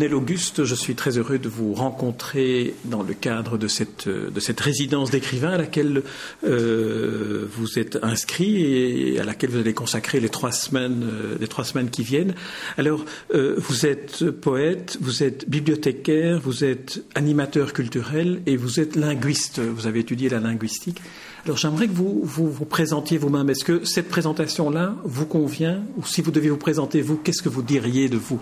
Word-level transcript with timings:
Bonel 0.00 0.14
Auguste, 0.14 0.64
je 0.64 0.74
suis 0.74 0.94
très 0.94 1.18
heureux 1.18 1.38
de 1.38 1.50
vous 1.50 1.74
rencontrer 1.74 2.72
dans 2.86 3.02
le 3.02 3.12
cadre 3.12 3.58
de 3.58 3.68
cette, 3.68 4.08
de 4.08 4.40
cette 4.40 4.58
résidence 4.58 5.10
d'écrivain 5.10 5.50
à 5.50 5.58
laquelle 5.58 6.04
euh, 6.42 7.46
vous 7.52 7.78
êtes 7.78 7.98
inscrit 8.00 8.62
et 8.62 9.20
à 9.20 9.24
laquelle 9.24 9.50
vous 9.50 9.58
allez 9.58 9.74
consacrer 9.74 10.18
les 10.18 10.30
trois 10.30 10.52
semaines, 10.52 11.04
euh, 11.04 11.86
qui 11.92 12.02
viennent. 12.02 12.34
Alors, 12.78 13.04
euh, 13.34 13.56
vous 13.58 13.84
êtes 13.84 14.30
poète, 14.30 14.96
vous 15.02 15.22
êtes 15.22 15.46
bibliothécaire, 15.50 16.40
vous 16.40 16.64
êtes 16.64 17.04
animateur 17.14 17.74
culturel 17.74 18.40
et 18.46 18.56
vous 18.56 18.80
êtes 18.80 18.96
linguiste. 18.96 19.60
Vous 19.60 19.86
avez 19.86 20.00
étudié 20.00 20.30
la 20.30 20.40
linguistique. 20.40 21.02
Alors, 21.44 21.58
j'aimerais 21.58 21.88
que 21.88 21.92
vous, 21.92 22.22
vous 22.24 22.50
vous 22.50 22.64
présentiez 22.64 23.18
vous-même. 23.18 23.50
Est-ce 23.50 23.64
que 23.66 23.84
cette 23.84 24.08
présentation-là 24.08 24.96
vous 25.04 25.26
convient? 25.26 25.82
Ou 25.98 26.06
si 26.06 26.22
vous 26.22 26.30
deviez 26.30 26.48
vous 26.48 26.56
présenter 26.56 27.02
vous, 27.02 27.18
qu'est-ce 27.18 27.42
que 27.42 27.50
vous 27.50 27.62
diriez 27.62 28.08
de 28.08 28.16
vous? 28.16 28.40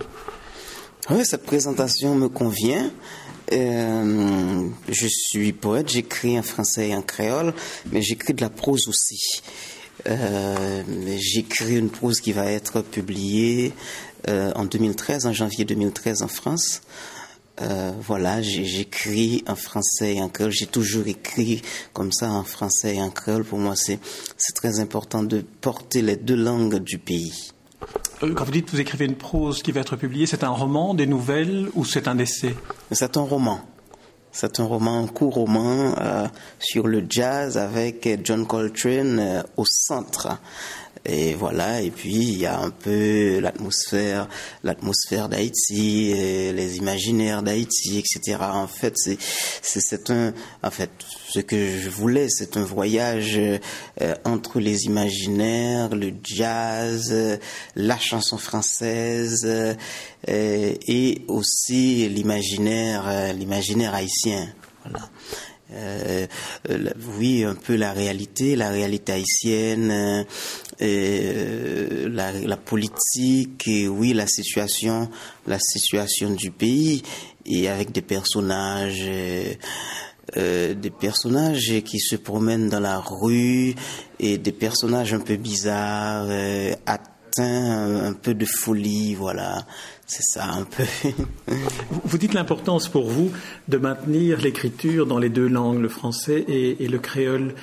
Oui, 1.11 1.25
cette 1.25 1.45
présentation 1.45 2.15
me 2.15 2.29
convient. 2.29 2.91
Euh, 3.53 4.69
je 4.89 5.07
suis 5.07 5.53
poète, 5.53 5.89
j'écris 5.89 6.39
en 6.39 6.43
français 6.43 6.89
et 6.89 6.95
en 6.95 7.03
créole, 7.03 7.55
mais 7.91 8.03
j'écris 8.03 8.35
de 8.35 8.43
la 8.43 8.51
prose 8.51 8.89
aussi. 8.89 9.43
Euh, 10.07 10.83
j'écris 11.19 11.77
une 11.77 11.91
prose 11.91 12.21
qui 12.21 12.33
va 12.33 12.51
être 12.51 12.83
publiée 12.83 13.73
euh, 14.29 14.53
en 14.55 14.65
2013, 14.65 15.27
en 15.27 15.33
janvier 15.33 15.65
2013 15.65 16.23
en 16.23 16.29
France. 16.29 16.83
voilà, 18.03 18.43
j'écris 18.43 19.43
en 19.49 19.57
français 19.57 20.17
et 20.17 20.23
en 20.23 20.29
créole. 20.29 20.53
J'ai 20.53 20.67
toujours 20.67 21.07
écrit 21.07 21.63
comme 21.93 22.13
ça 22.13 22.31
en 22.31 22.45
français 22.45 22.97
et 22.97 23.03
en 23.03 23.11
créole. 23.11 23.45
Pour 23.45 23.59
moi, 23.59 23.75
c'est 23.77 23.99
très 24.55 24.79
important 24.79 25.23
de 25.23 25.41
porter 25.61 26.03
les 26.03 26.17
deux 26.17 26.37
langues 26.37 26.79
du 26.79 26.99
pays. 26.99 27.53
Euh, 28.23 28.35
quand 28.35 28.45
vous 28.45 28.53
dites 28.53 28.67
que 28.67 28.73
vous 28.73 28.81
écrivez 28.81 29.05
une 29.05 29.17
prose 29.17 29.63
qui 29.63 29.73
va 29.73 29.81
être 29.81 29.97
publiée, 29.97 30.27
c'est 30.27 30.45
un 30.45 30.49
roman, 30.51 30.95
des 30.95 31.07
nouvelles 31.07 31.69
ou 31.75 31.85
c'est 31.85 32.09
un 32.09 32.19
essai? 32.19 32.55
C'est 32.91 33.17
un 33.17 33.23
roman. 33.23 33.61
C'est 34.33 34.61
un 34.61 34.65
roman, 34.65 35.05
un 35.05 35.07
court 35.07 35.35
roman 35.35 35.95
euh, 36.01 36.27
sur 36.59 36.87
le 36.87 37.05
jazz 37.09 37.57
avec 37.57 38.09
John 38.25 38.47
Coltrane 38.47 39.19
euh, 39.19 39.43
au 39.57 39.65
centre. 39.67 40.39
Et 41.09 41.35
voilà, 41.35 41.81
et 41.81 41.91
puis 41.91 42.15
il 42.15 42.39
y 42.39 42.47
a 42.47 42.59
un 42.59 42.71
peu 42.71 43.39
l'atmosphère, 43.41 44.29
l'atmosphère 44.63 45.29
d'Haïti, 45.29 46.13
les 46.15 46.77
imaginaires 46.77 47.43
d'Haïti, 47.43 47.99
etc. 47.99 48.39
En 48.41 48.67
fait, 48.67 48.93
c'est, 48.97 49.19
c'est, 49.63 50.11
un, 50.11 50.35
en 50.63 50.71
fait, 50.71 50.91
ce 51.29 51.41
que 51.41 51.79
je 51.79 51.89
voulais, 51.89 52.29
c'est 52.29 52.57
un 52.57 52.65
voyage 52.65 53.39
euh, 53.39 54.15
entre 54.25 54.61
les 54.61 54.85
imaginaires, 54.85 55.95
le 55.95 56.13
jazz, 56.23 57.39
la 57.75 57.99
chanson 57.99 58.39
française 58.39 59.45
euh, 59.47 59.75
et 60.87 61.23
aussi 61.29 62.09
l'imaginaire, 62.09 63.05
euh, 63.07 63.33
l'imaginaire 63.33 63.95
haïtien. 63.95 64.49
Voilà. 64.85 65.09
Euh, 65.73 66.27
oui, 67.19 67.45
un 67.45 67.55
peu 67.55 67.77
la 67.77 67.93
réalité, 67.93 68.57
la 68.57 68.71
réalité 68.71 69.13
haïtienne, 69.13 70.25
euh, 70.81 72.09
la, 72.09 72.33
la, 72.33 72.57
politique, 72.57 73.69
et 73.69 73.87
oui, 73.87 74.15
la 74.15 74.27
situation, 74.27 75.11
la 75.47 75.59
situation 75.61 76.31
du 76.31 76.51
pays, 76.51 77.03
et 77.45 77.69
avec 77.69 77.93
des 77.93 78.03
personnages. 78.03 79.09
Euh, 80.37 80.75
des 80.75 80.91
personnages 80.91 81.81
qui 81.87 81.99
se 81.99 82.15
promènent 82.15 82.69
dans 82.69 82.81
la 82.81 82.99
rue 82.99 83.75
et 84.21 84.37
des 84.37 84.53
personnages 84.53 85.15
un 85.15 85.21
peu 85.21 85.37
bizarres, 85.37 86.27
euh, 86.29 86.75
atteints 87.39 88.07
un 88.07 88.13
peu 88.13 88.35
de 88.35 88.45
folie, 88.45 89.15
voilà. 89.15 89.67
C'est 90.07 90.23
ça 90.23 90.45
un 90.45 90.65
peu. 90.65 90.85
vous 92.05 92.19
dites 92.19 92.35
l'importance 92.35 92.89
pour 92.89 93.09
vous 93.09 93.31
de 93.69 93.77
maintenir 93.77 94.41
l'écriture 94.41 95.07
dans 95.07 95.19
les 95.19 95.29
deux 95.29 95.49
langues, 95.49 95.81
le 95.81 95.89
français 95.89 96.45
et, 96.49 96.89
le 96.89 96.99
créole. 96.99 97.55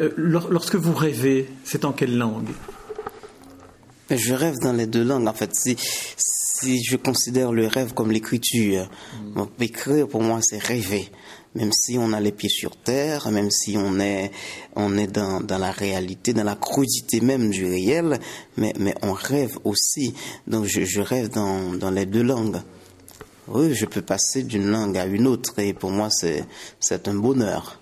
Euh, 0.00 0.10
lorsque 0.16 0.76
vous 0.76 0.94
rêvez, 0.94 1.48
c'est 1.64 1.84
en 1.84 1.92
quelle 1.92 2.16
langue? 2.16 2.50
Je 4.10 4.34
rêve 4.34 4.56
dans 4.62 4.74
les 4.74 4.86
deux 4.86 5.02
langues. 5.02 5.26
En 5.26 5.32
fait, 5.32 5.54
si, 5.54 5.76
si 5.78 6.82
je 6.84 6.96
considère 6.96 7.52
le 7.52 7.66
rêve 7.66 7.94
comme 7.94 8.12
l'écriture, 8.12 8.88
mm. 9.34 9.42
écrire 9.60 10.06
pour 10.06 10.22
moi 10.22 10.40
c'est 10.42 10.62
rêver 10.62 11.10
même 11.54 11.72
si 11.72 11.98
on 11.98 12.12
a 12.12 12.20
les 12.20 12.32
pieds 12.32 12.48
sur 12.48 12.76
terre, 12.76 13.30
même 13.30 13.50
si 13.50 13.76
on 13.76 13.98
est, 14.00 14.30
on 14.76 14.96
est 14.96 15.06
dans, 15.06 15.40
dans 15.40 15.58
la 15.58 15.70
réalité, 15.70 16.32
dans 16.32 16.44
la 16.44 16.56
crudité 16.56 17.20
même 17.20 17.50
du 17.50 17.64
réel, 17.64 18.18
mais, 18.56 18.72
mais 18.78 18.94
on 19.02 19.12
rêve 19.12 19.56
aussi. 19.64 20.14
Donc 20.46 20.64
je, 20.66 20.84
je 20.84 21.00
rêve 21.00 21.28
dans, 21.28 21.74
dans 21.74 21.90
les 21.90 22.06
deux 22.06 22.22
langues. 22.22 22.60
Oui, 23.46 23.74
je 23.74 23.84
peux 23.84 24.00
passer 24.00 24.42
d'une 24.42 24.70
langue 24.70 24.96
à 24.96 25.04
une 25.04 25.26
autre 25.26 25.58
et 25.58 25.74
pour 25.74 25.90
moi 25.90 26.08
c'est 26.10 26.46
c'est 26.80 27.08
un 27.08 27.14
bonheur. 27.14 27.78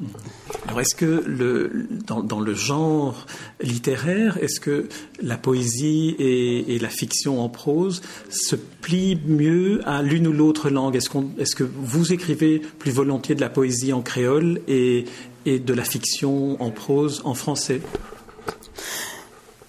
Alors 0.67 0.81
est-ce 0.81 0.97
que 0.97 1.23
le 1.25 1.87
dans, 2.05 2.21
dans, 2.23 2.41
le 2.41 2.53
genre 2.53 3.27
littéraire, 3.61 4.39
est-ce 4.43 4.59
que 4.59 4.89
la 5.23 5.37
poésie 5.37 6.17
et, 6.19 6.75
et, 6.75 6.78
la 6.81 6.89
fiction 6.89 7.41
en 7.41 7.49
prose 7.49 8.03
se 8.28 8.56
plient 8.56 9.21
mieux 9.25 9.81
à 9.87 10.03
l'une 10.03 10.27
ou 10.27 10.33
l'autre 10.33 10.69
langue? 10.69 10.97
Est-ce 10.97 11.09
qu'on 11.09 11.31
est-ce 11.39 11.55
que 11.55 11.65
vous 11.65 12.12
écrivez 12.12 12.59
plus 12.59 12.91
volontiers 12.91 13.37
de 13.37 13.41
la 13.41 13.50
poésie 13.50 13.93
en 13.93 14.03
créole 14.03 14.61
et 14.67 15.05
et 15.47 15.61
de 15.61 15.75
la 15.75 15.84
fiction 15.84 16.61
en 16.61 16.71
prose 16.71 17.23
en 17.25 17.34
français? 17.34 17.81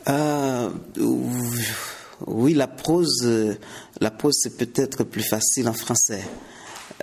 Euh, 0.10 0.70
oui, 2.28 2.54
la 2.54 2.68
prose, 2.68 3.58
la 4.00 4.12
prose 4.12 4.36
c'est 4.42 4.58
peut-être 4.58 5.04
plus 5.04 5.24
facile 5.24 5.68
en 5.68 5.74
français. 5.74 6.24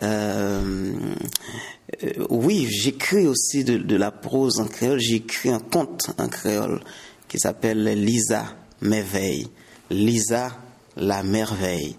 Euh, 0.03 0.93
euh, 2.04 2.26
oui, 2.31 2.66
j'écris 2.71 3.26
aussi 3.26 3.65
de, 3.65 3.97
la 3.97 4.10
prose 4.10 4.60
en 4.60 4.66
créole. 4.66 5.00
J'écris 5.00 5.50
un 5.50 5.60
conte 5.60 6.10
en 6.19 6.28
créole 6.28 6.81
qui 7.28 7.38
s'appelle 7.38 7.84
Lisa 7.84 8.44
m'éveille. 8.81 9.48
Lisa 9.91 10.56
la 11.00 11.22
merveille. 11.22 11.97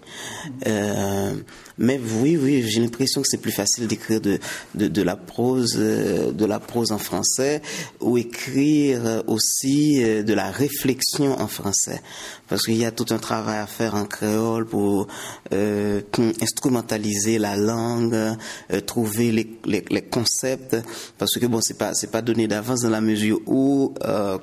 Euh, 0.66 1.34
mais 1.78 2.00
oui, 2.20 2.38
oui, 2.40 2.64
j'ai 2.68 2.80
l'impression 2.80 3.22
que 3.22 3.28
c'est 3.28 3.40
plus 3.40 3.52
facile 3.52 3.86
d'écrire 3.86 4.20
de, 4.20 4.38
de, 4.74 4.88
de, 4.88 5.02
la 5.02 5.16
prose, 5.16 5.76
euh, 5.78 6.30
de 6.30 6.44
la 6.44 6.60
prose 6.60 6.92
en 6.92 6.98
français, 6.98 7.62
ou 8.00 8.18
écrire 8.18 9.22
aussi 9.26 10.02
euh, 10.02 10.22
de 10.22 10.34
la 10.34 10.50
réflexion 10.50 11.40
en 11.40 11.48
français, 11.48 12.00
parce 12.48 12.64
qu'il 12.64 12.76
y 12.76 12.84
a 12.84 12.92
tout 12.92 13.06
un 13.10 13.18
travail 13.18 13.58
à 13.58 13.66
faire 13.66 13.94
en 13.94 14.04
créole 14.04 14.66
pour 14.66 15.08
euh, 15.52 16.02
instrumentaliser 16.40 17.38
la 17.38 17.56
langue, 17.56 18.14
euh, 18.14 18.80
trouver 18.86 19.32
les, 19.32 19.58
les, 19.64 19.84
les, 19.90 20.02
concepts, 20.02 20.76
parce 21.18 21.32
que 21.38 21.46
bon, 21.46 21.60
c'est 21.62 21.78
pas 21.78 21.94
c'est 21.94 22.10
pas 22.10 22.22
donné 22.22 22.46
d'avance 22.48 22.82
dans 22.82 22.90
la 22.90 23.00
mesure 23.00 23.40
où 23.46 23.94
euh, 24.04 24.38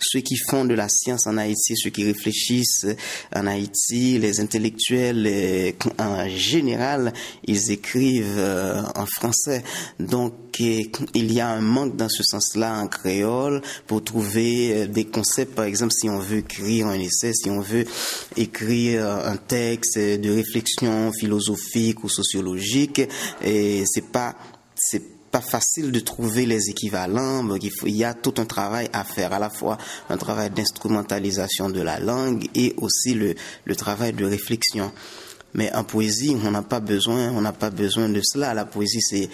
ceux 0.00 0.20
qui 0.20 0.36
font 0.36 0.64
de 0.64 0.74
la 0.74 0.88
science 0.88 1.26
en 1.26 1.36
Haïti, 1.36 1.76
ceux 1.76 1.90
qui 1.90 2.04
réfléchissent 2.04 2.86
en 3.34 3.46
Haïti, 3.46 3.99
les 4.18 4.40
intellectuels 4.40 5.74
en 5.98 6.28
général 6.28 7.12
ils 7.44 7.70
écrivent 7.70 8.38
euh, 8.38 8.82
en 8.94 9.06
français. 9.06 9.62
Donc, 9.98 10.34
il 10.58 11.32
y 11.32 11.40
a 11.40 11.48
un 11.48 11.60
manque 11.60 11.96
dans 11.96 12.08
ce 12.08 12.22
sens-là 12.22 12.74
en 12.74 12.86
créole 12.86 13.62
pour 13.86 14.04
trouver 14.04 14.72
euh, 14.72 14.86
des 14.86 15.04
concepts. 15.06 15.54
Par 15.54 15.64
exemple, 15.64 15.92
si 15.92 16.08
on 16.08 16.18
veut 16.18 16.38
écrire 16.38 16.88
un 16.88 16.98
essai, 16.98 17.32
si 17.32 17.50
on 17.50 17.60
veut 17.60 17.84
écrire 18.36 19.06
un 19.06 19.36
texte 19.36 19.98
de 19.98 20.30
réflexion 20.30 21.12
philosophique 21.12 22.04
ou 22.04 22.08
sociologique, 22.08 23.02
et 23.42 23.84
c'est 23.86 24.10
pas, 24.10 24.36
pas 25.30 25.40
facile 25.40 25.92
de 25.92 26.00
trouver 26.00 26.46
les 26.46 26.70
équivalents. 26.70 27.46
il, 27.56 27.70
faut, 27.70 27.86
il 27.86 27.96
y 27.96 28.04
a 28.04 28.14
tout 28.14 28.34
un 28.38 28.46
travail 28.46 28.88
à 28.92 29.04
faire, 29.04 29.32
à 29.32 29.38
la 29.38 29.50
fois 29.50 29.78
un 30.08 30.16
travail 30.16 30.50
d'instrumentalisation 30.50 31.70
de 31.70 31.80
la 31.80 31.98
langue 32.00 32.48
et 32.54 32.74
aussi 32.78 33.14
le, 33.14 33.34
le 33.64 33.76
travail 33.76 34.12
de 34.12 34.24
réflexion. 34.24 34.92
Mais 35.54 35.72
en 35.74 35.82
poésie, 35.82 36.36
on 36.44 36.50
n'a 36.50 36.62
pas 36.62 36.80
besoin, 36.80 37.30
on 37.32 37.40
n'a 37.40 37.52
pas 37.52 37.70
besoin 37.70 38.08
de 38.08 38.20
cela. 38.22 38.54
La 38.54 38.64
poésie, 38.64 39.00
c'est, 39.00 39.28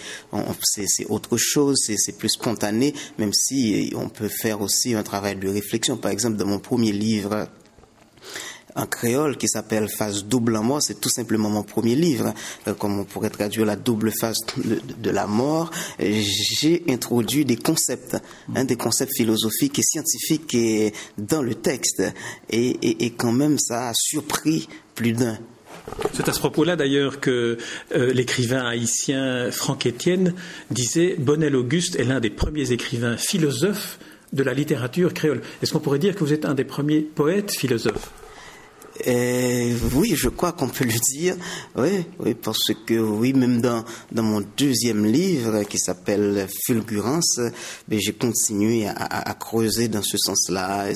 c'est, 0.63 1.05
autre 1.09 1.37
chose, 1.37 1.77
c'est, 1.85 2.17
plus 2.17 2.29
spontané, 2.29 2.93
même 3.19 3.33
si 3.33 3.93
on 3.95 4.09
peut 4.09 4.29
faire 4.29 4.61
aussi 4.61 4.95
un 4.95 5.03
travail 5.03 5.35
de 5.35 5.47
réflexion. 5.47 5.95
Par 5.97 6.11
exemple, 6.11 6.37
dans 6.37 6.47
mon 6.47 6.59
premier 6.59 6.91
livre, 6.91 7.47
en 8.77 8.85
créole 8.85 9.37
qui 9.37 9.47
s'appelle 9.47 9.89
Phase 9.89 10.25
double 10.25 10.55
en 10.55 10.63
mort. 10.63 10.81
C'est 10.81 11.01
tout 11.01 11.09
simplement 11.09 11.49
mon 11.49 11.63
premier 11.63 11.95
livre, 11.95 12.33
euh, 12.67 12.73
comme 12.73 12.99
on 12.99 13.03
pourrait 13.03 13.29
traduire 13.29 13.65
la 13.65 13.75
double 13.75 14.11
phase 14.17 14.37
de, 14.55 15.09
la 15.09 15.27
mort. 15.27 15.71
J'ai 15.99 16.83
introduit 16.87 17.43
des 17.43 17.57
concepts, 17.57 18.17
hein, 18.55 18.65
des 18.65 18.75
concepts 18.75 19.15
philosophiques 19.15 19.79
et 19.79 19.83
scientifiques 19.83 20.53
et, 20.53 20.93
dans 21.17 21.41
le 21.41 21.55
texte. 21.55 22.03
Et, 22.49 23.13
quand 23.17 23.31
même, 23.31 23.57
ça 23.57 23.89
a 23.89 23.93
surpris 23.95 24.69
plus 24.95 25.13
d'un. 25.13 25.37
C'est 26.13 26.27
à 26.27 26.33
ce 26.33 26.39
propos-là 26.39 26.75
d'ailleurs 26.75 27.19
que 27.21 27.57
euh, 27.95 28.13
l'écrivain 28.13 28.65
haïtien 28.65 29.49
Franck 29.51 29.85
Étienne 29.85 30.33
disait 30.69 31.15
Bonnel 31.17 31.55
Auguste 31.55 31.95
est 31.95 32.03
l'un 32.03 32.19
des 32.19 32.29
premiers 32.29 32.73
écrivains 32.73 33.15
philosophes 33.15 33.97
de 34.33 34.43
la 34.43 34.53
littérature 34.53 35.13
créole. 35.13 35.41
Est-ce 35.61 35.71
qu'on 35.71 35.79
pourrait 35.79 35.99
dire 35.99 36.13
que 36.15 36.19
vous 36.19 36.33
êtes 36.33 36.45
un 36.45 36.55
des 36.55 36.65
premiers 36.65 36.99
poètes 36.99 37.51
philosophes? 37.51 38.11
Oui, 39.05 40.13
je 40.15 40.29
crois 40.29 40.51
qu'on 40.53 40.69
peut 40.69 40.83
le 40.85 40.99
dire. 41.11 41.35
Oui, 41.75 42.05
oui, 42.19 42.33
parce 42.33 42.71
que 42.85 42.95
oui, 42.95 43.33
même 43.33 43.61
dans, 43.61 43.83
dans 44.11 44.23
mon 44.23 44.43
deuxième 44.57 45.05
livre 45.05 45.63
qui 45.63 45.77
s'appelle 45.77 46.47
Fulgurance, 46.65 47.39
ben, 47.87 47.99
j'ai 47.99 48.13
continué 48.13 48.87
à, 48.87 48.93
à, 48.93 49.33
creuser 49.33 49.87
dans 49.87 50.03
ce 50.03 50.17
sens-là. 50.17 50.87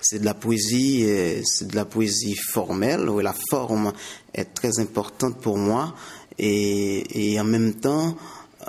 C'est 0.00 0.18
de 0.18 0.24
la 0.24 0.34
poésie, 0.34 1.04
euh, 1.06 1.40
c'est 1.44 1.68
de 1.68 1.76
la 1.76 1.84
poésie 1.84 2.36
formelle, 2.36 3.08
où 3.08 3.20
la 3.20 3.34
forme 3.50 3.92
est 4.34 4.52
très 4.54 4.78
importante 4.78 5.40
pour 5.40 5.56
moi. 5.56 5.94
Et, 6.38 7.32
et 7.32 7.40
en 7.40 7.44
même 7.44 7.74
temps, 7.74 8.16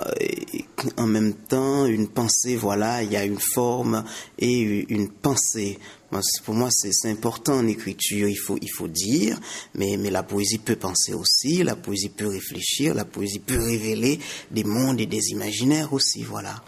euh, 0.00 0.04
en 0.96 1.06
même 1.06 1.34
temps 1.34 1.86
une 1.86 2.08
pensée, 2.08 2.56
voilà, 2.56 3.02
il 3.02 3.12
y 3.12 3.16
a 3.16 3.24
une 3.24 3.38
forme 3.38 4.04
et 4.38 4.86
une 4.88 5.08
pensée. 5.08 5.78
Pour 6.44 6.54
moi, 6.54 6.68
c'est 6.70 7.08
important 7.08 7.54
en 7.54 7.66
écriture, 7.66 8.28
il 8.28 8.36
faut, 8.36 8.58
il 8.60 8.70
faut 8.70 8.88
dire, 8.88 9.38
mais, 9.74 9.96
mais 9.96 10.10
la 10.10 10.22
poésie 10.22 10.58
peut 10.58 10.76
penser 10.76 11.14
aussi, 11.14 11.62
la 11.62 11.76
poésie 11.76 12.08
peut 12.08 12.26
réfléchir, 12.26 12.94
la 12.94 13.04
poésie 13.04 13.38
peut 13.38 13.58
révéler 13.58 14.18
des 14.50 14.64
mondes 14.64 15.00
et 15.00 15.06
des 15.06 15.30
imaginaires 15.30 15.92
aussi, 15.92 16.22
voilà. 16.22 16.62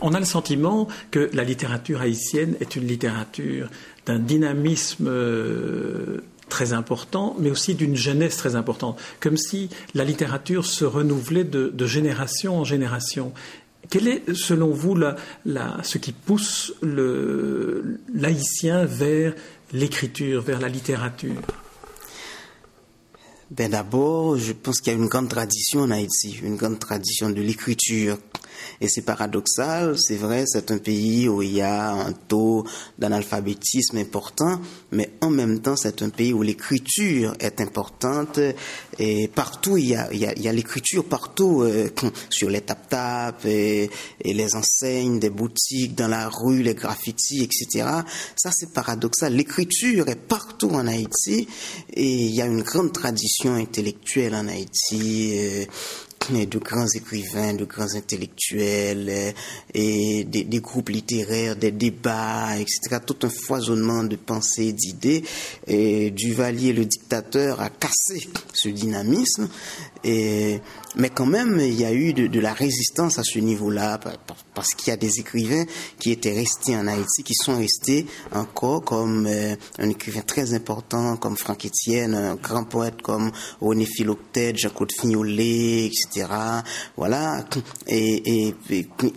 On 0.00 0.14
a 0.14 0.20
le 0.20 0.24
sentiment 0.24 0.88
que 1.10 1.30
la 1.34 1.44
littérature 1.44 2.00
haïtienne 2.00 2.56
est 2.60 2.76
une 2.76 2.86
littérature 2.86 3.68
d'un 4.06 4.18
dynamisme 4.18 5.06
euh, 5.08 6.22
très 6.52 6.74
important, 6.74 7.34
mais 7.38 7.50
aussi 7.50 7.74
d'une 7.74 7.96
jeunesse 7.96 8.36
très 8.36 8.56
importante, 8.56 9.00
comme 9.20 9.38
si 9.38 9.70
la 9.94 10.04
littérature 10.04 10.66
se 10.66 10.84
renouvelait 10.84 11.44
de, 11.44 11.86
génération 11.86 12.58
en 12.58 12.64
génération. 12.64 13.32
Quel 13.92 14.08
est, 14.08 14.32
selon 14.32 14.70
vous, 14.70 14.98
ce 15.82 15.98
qui 15.98 16.12
pousse 16.12 16.72
l'haïtien 16.80 18.86
vers 18.86 19.34
l'écriture, 19.74 20.40
vers 20.40 20.60
la 20.60 20.70
littérature? 20.70 21.42
Ben 23.50 23.70
D'abord, 23.70 24.38
je 24.38 24.54
pense 24.54 24.80
qu'il 24.80 24.94
y 24.94 24.96
a 24.96 24.98
une 24.98 25.08
grande 25.08 25.28
tradition 25.28 25.80
en 25.80 25.90
Haïti, 25.90 26.40
une 26.42 26.56
grande 26.56 26.78
tradition 26.78 27.28
de 27.28 27.42
l'écriture. 27.42 28.16
Et 28.80 28.88
c'est 28.88 29.02
paradoxal, 29.02 29.96
c'est 29.98 30.16
vrai, 30.16 30.44
c'est 30.46 30.70
un 30.70 30.78
pays 30.78 31.28
où 31.28 31.42
il 31.42 31.54
y 31.54 31.60
a 31.60 31.92
un 31.92 32.12
taux 32.12 32.64
d'analphabétisme 32.98 33.98
important, 33.98 34.60
mais 34.90 35.10
en 35.20 35.30
même 35.30 35.60
temps, 35.60 35.76
c'est 35.76 36.02
un 36.02 36.10
pays 36.10 36.32
où 36.32 36.42
l'écriture 36.42 37.34
est 37.40 37.60
importante. 37.60 38.38
Et 38.98 39.28
partout, 39.28 39.76
il 39.76 39.88
y 39.88 39.94
a, 39.94 40.12
il 40.12 40.20
y 40.20 40.48
a, 40.48 40.52
l'écriture 40.52 41.04
partout, 41.04 41.62
euh, 41.62 41.90
sur 42.30 42.50
les 42.50 42.60
tap-tap 42.60 43.44
et, 43.46 43.90
et, 44.20 44.34
les 44.34 44.54
enseignes 44.54 45.18
des 45.18 45.30
boutiques, 45.30 45.94
dans 45.94 46.08
la 46.08 46.28
rue, 46.28 46.62
les 46.62 46.74
graffitis, 46.74 47.42
etc. 47.42 47.88
Ça, 48.36 48.50
c'est 48.52 48.72
paradoxal. 48.72 49.34
L'écriture 49.34 50.08
est 50.08 50.16
partout 50.16 50.70
en 50.70 50.86
Haïti 50.86 51.48
et 51.92 52.04
il 52.04 52.34
y 52.34 52.42
a 52.42 52.46
une 52.46 52.62
grande 52.62 52.92
tradition 52.92 53.54
intellectuelle 53.54 54.34
en 54.34 54.48
Haïti. 54.48 55.34
Euh, 55.38 55.64
de 56.30 56.58
grands 56.58 56.86
écrivains, 56.94 57.54
de 57.54 57.64
grands 57.64 57.94
intellectuels, 57.94 59.08
euh, 59.08 59.32
et 59.74 60.24
des, 60.24 60.60
groupes 60.60 60.90
littéraires, 60.90 61.56
des 61.56 61.72
débats, 61.72 62.56
etc. 62.58 62.98
Tout 63.04 63.16
un 63.22 63.28
foisonnement 63.28 64.04
de 64.04 64.16
pensées, 64.16 64.72
d'idées. 64.72 65.24
Et 65.66 66.10
Duvalier, 66.10 66.72
le 66.72 66.84
dictateur, 66.84 67.60
a 67.60 67.70
cassé 67.70 68.28
ce 68.52 68.68
dynamisme. 68.68 69.48
Et 70.04 70.60
mais 70.94 71.08
quand 71.08 71.26
même, 71.26 71.58
il 71.58 71.74
y 71.74 71.86
a 71.86 71.92
eu 71.92 72.12
de, 72.12 72.40
la 72.40 72.52
résistance 72.52 73.18
à 73.18 73.22
ce 73.24 73.38
niveau-là, 73.38 73.98
parce 74.54 74.74
qu'il 74.74 74.88
y 74.88 74.90
a 74.90 74.96
des 74.96 75.20
écrivains 75.20 75.64
qui 75.98 76.10
étaient 76.10 76.34
restés 76.34 76.76
en 76.76 76.86
Haïti, 76.86 77.22
qui 77.24 77.34
sont 77.34 77.56
restés 77.56 78.06
encore 78.32 78.84
comme 78.84 79.26
euh, 79.26 79.56
un 79.78 79.88
écrivain 79.88 80.20
très 80.20 80.52
important, 80.52 81.16
comme 81.16 81.36
Franck 81.36 81.66
Etienne, 81.66 82.14
un 82.14 82.34
grand 82.34 82.64
poète 82.64 83.00
comme 83.00 83.32
René 83.60 83.86
Philoctète, 83.86 84.58
Jacques 84.58 84.74
Fignolet, 85.00 85.86
etc. 85.86 86.11
Voilà. 86.96 87.44
Et, 87.88 88.54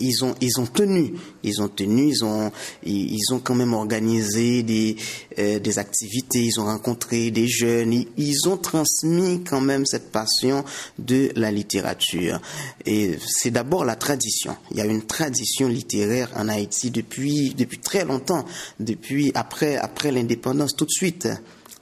ils 0.00 0.24
ont 0.24 0.34
ils 0.40 0.60
ont 0.60 0.66
tenu, 0.66 1.14
ils 1.42 1.60
ont 1.62 1.68
tenu, 1.68 2.08
ils 2.08 2.24
ont 2.24 2.50
ils, 2.84 3.32
ont 3.32 3.38
quand 3.38 3.54
même 3.54 3.74
organisé 3.74 4.62
des 4.62 4.96
euh, 5.38 5.58
des 5.58 5.78
activités, 5.78 6.40
ils 6.40 6.60
ont 6.60 6.64
rencontré 6.64 7.30
des 7.30 7.48
jeunes, 7.48 7.92
ils, 7.92 8.08
ils 8.16 8.48
ont 8.48 8.56
transmis 8.56 9.42
quand 9.44 9.60
même 9.60 9.84
cette 9.86 10.10
passion 10.10 10.64
de 10.98 11.30
la 11.36 11.50
littérature 11.50 11.66
littérature. 11.66 12.40
Et 12.84 13.18
c'est 13.26 13.50
d'abord 13.50 13.84
la 13.84 13.96
tradition. 13.96 14.56
Il 14.70 14.78
y 14.78 14.80
a 14.80 14.84
une 14.84 15.02
tradition 15.02 15.68
littéraire 15.68 16.30
en 16.36 16.48
Haïti 16.48 16.90
depuis, 16.90 17.54
depuis 17.54 17.78
très 17.78 18.04
longtemps, 18.04 18.44
depuis 18.80 19.32
après, 19.34 19.76
après 19.76 20.12
l'indépendance, 20.12 20.76
tout 20.76 20.86
de 20.86 20.90
suite. 20.90 21.28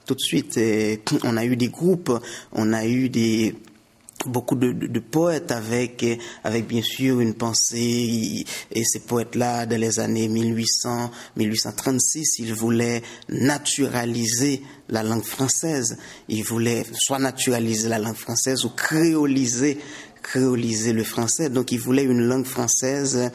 Tout 0.05 0.15
de 0.15 0.19
suite, 0.19 0.59
on 1.23 1.35
a 1.35 1.45
eu 1.45 1.55
des 1.55 1.69
groupes, 1.69 2.11
on 2.51 2.73
a 2.73 2.85
eu 2.85 3.09
des, 3.09 3.55
beaucoup 4.27 4.55
de, 4.55 4.71
de, 4.71 4.99
poètes 4.99 5.51
avec, 5.51 6.05
avec 6.43 6.67
bien 6.67 6.81
sûr 6.81 7.19
une 7.19 7.33
pensée, 7.33 8.45
et 8.71 8.83
ces 8.83 8.99
poètes-là, 8.99 9.65
dans 9.65 9.79
les 9.79 9.99
années 9.99 10.27
1800, 10.27 11.11
1836, 11.35 12.39
ils 12.39 12.53
voulaient 12.53 13.01
naturaliser 13.29 14.61
la 14.89 15.03
langue 15.03 15.23
française, 15.23 15.97
ils 16.27 16.43
voulaient 16.43 16.85
soit 16.93 17.19
naturaliser 17.19 17.89
la 17.89 17.99
langue 17.99 18.15
française 18.15 18.65
ou 18.65 18.69
créoliser 18.69 19.77
créoliser 20.21 20.91
le 20.91 21.03
français, 21.03 21.49
donc 21.49 21.71
ils 21.71 21.79
voulaient 21.79 22.03
une 22.03 22.23
langue 22.23 22.47
française 22.47 23.29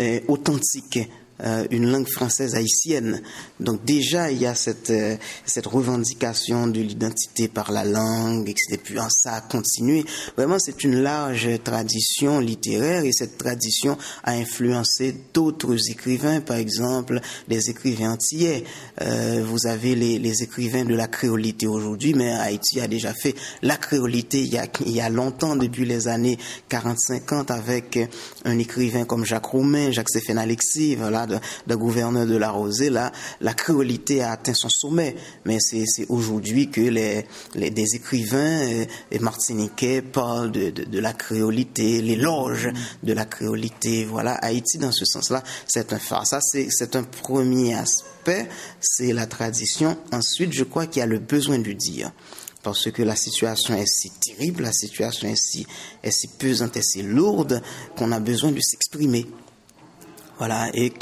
euh, 0.00 0.20
authentique, 0.26 0.98
euh, 1.44 1.66
une 1.70 1.90
langue 1.90 2.08
française 2.08 2.54
haïtienne. 2.54 3.20
Donc 3.58 3.84
déjà, 3.84 4.30
il 4.30 4.40
y 4.40 4.46
a 4.46 4.54
cette, 4.54 4.90
euh, 4.90 5.16
cette 5.44 5.66
revendication 5.66 6.68
de 6.68 6.80
l'identité 6.80 7.48
par 7.48 7.72
la 7.72 7.84
langue, 7.84 8.48
etc. 8.48 8.78
Puis 8.82 8.96
ça 9.10 9.34
a 9.34 9.40
continué. 9.40 10.04
Vraiment, 10.36 10.58
c'est 10.60 10.84
une 10.84 11.02
large 11.02 11.48
tradition 11.64 12.38
littéraire 12.38 13.04
et 13.04 13.12
cette 13.12 13.38
tradition 13.38 13.98
a 14.22 14.32
influencé 14.32 15.16
d'autres 15.34 15.90
écrivains, 15.90 16.40
par 16.40 16.58
exemple 16.58 17.20
des 17.48 17.70
écrivains 17.70 18.12
antillais. 18.12 18.64
Euh, 19.00 19.42
vous 19.44 19.66
avez 19.66 19.94
les, 19.94 20.18
les, 20.18 20.42
écrivains 20.42 20.84
de 20.84 20.94
la 20.94 21.08
créolité 21.08 21.66
aujourd'hui, 21.66 22.14
mais 22.14 22.32
Haïti 22.32 22.80
a 22.80 22.86
déjà 22.86 23.12
fait 23.14 23.34
la 23.62 23.76
créolité 23.76 24.42
il 24.42 24.52
y 24.52 24.58
a, 24.58 24.66
il 24.86 24.92
y 24.92 25.00
a 25.00 25.08
longtemps, 25.08 25.56
depuis 25.56 25.86
les 25.86 26.08
années 26.08 26.38
40-50, 26.70 27.52
avec 27.52 27.98
un 28.44 28.58
écrivain 28.58 29.04
comme 29.04 29.24
Jacques 29.24 29.46
Roumain, 29.46 29.90
Jacques 29.90 30.10
Stéphane 30.10 30.38
Alexis, 30.38 30.94
voilà, 30.96 31.26
de, 31.66 31.74
gouverneur 31.74 32.26
de 32.26 32.36
la 32.36 32.50
Rosée, 32.50 32.90
là, 32.90 33.12
la 33.40 33.54
créolité 33.54 34.22
a 34.22 34.32
atteint 34.32 34.54
son 34.54 34.68
sommet. 34.68 35.16
Mais 35.44 35.58
c'est 35.60 36.06
aujourd'hui 36.08 36.70
que 36.70 36.80
les, 36.80 37.26
les, 37.54 37.70
des 37.70 37.96
écrivains 37.96 38.60
et, 38.62 38.88
euh, 39.12 39.18
martiniquais 39.20 40.02
parlent 40.02 40.52
de, 40.52 40.70
de, 40.70 40.84
de 40.84 40.98
la 40.98 41.12
créolité, 41.12 42.02
l'éloge 42.02 42.70
de 43.02 43.12
la 43.12 43.24
créolité. 43.24 44.04
Voilà, 44.04 44.34
Haïti, 44.34 44.78
dans 44.78 44.92
ce 44.92 45.04
sens-là, 45.04 45.42
c'est 45.66 45.92
un 45.92 45.98
phare. 45.98 46.26
Ça, 46.26 46.40
c'est 46.40 46.96
un 46.96 47.02
premier 47.02 47.74
aspect, 47.74 48.48
c'est 48.80 49.12
la 49.12 49.26
tradition. 49.26 49.96
Ensuite, 50.12 50.52
je 50.52 50.64
crois 50.64 50.86
qu'il 50.86 51.00
y 51.00 51.02
a 51.02 51.06
le 51.06 51.18
besoin 51.18 51.58
de 51.58 51.72
dire 51.72 52.12
parce 52.62 52.90
que 52.90 53.02
la 53.02 53.16
situation 53.16 53.74
est 53.74 53.86
si 53.86 54.10
terrible, 54.10 54.62
la 54.62 54.72
situation 54.72 55.28
est 55.28 55.36
si, 55.36 55.66
est 56.02 56.10
si 56.10 56.28
pesante 56.28 56.76
et 56.76 56.82
si 56.82 57.02
lourde 57.02 57.60
qu'on 57.96 58.12
a 58.12 58.20
besoin 58.20 58.52
de 58.52 58.60
s'exprimer. 58.60 59.26
Voilà, 60.44 60.70
et 60.74 60.92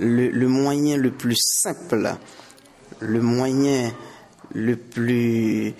le, 0.00 0.48
moyen 0.48 0.96
le 0.96 1.10
plus 1.10 1.36
simple, 1.36 2.14
le 3.00 3.20
moyen 3.20 3.92
le 4.54 4.76
plus 4.76 5.74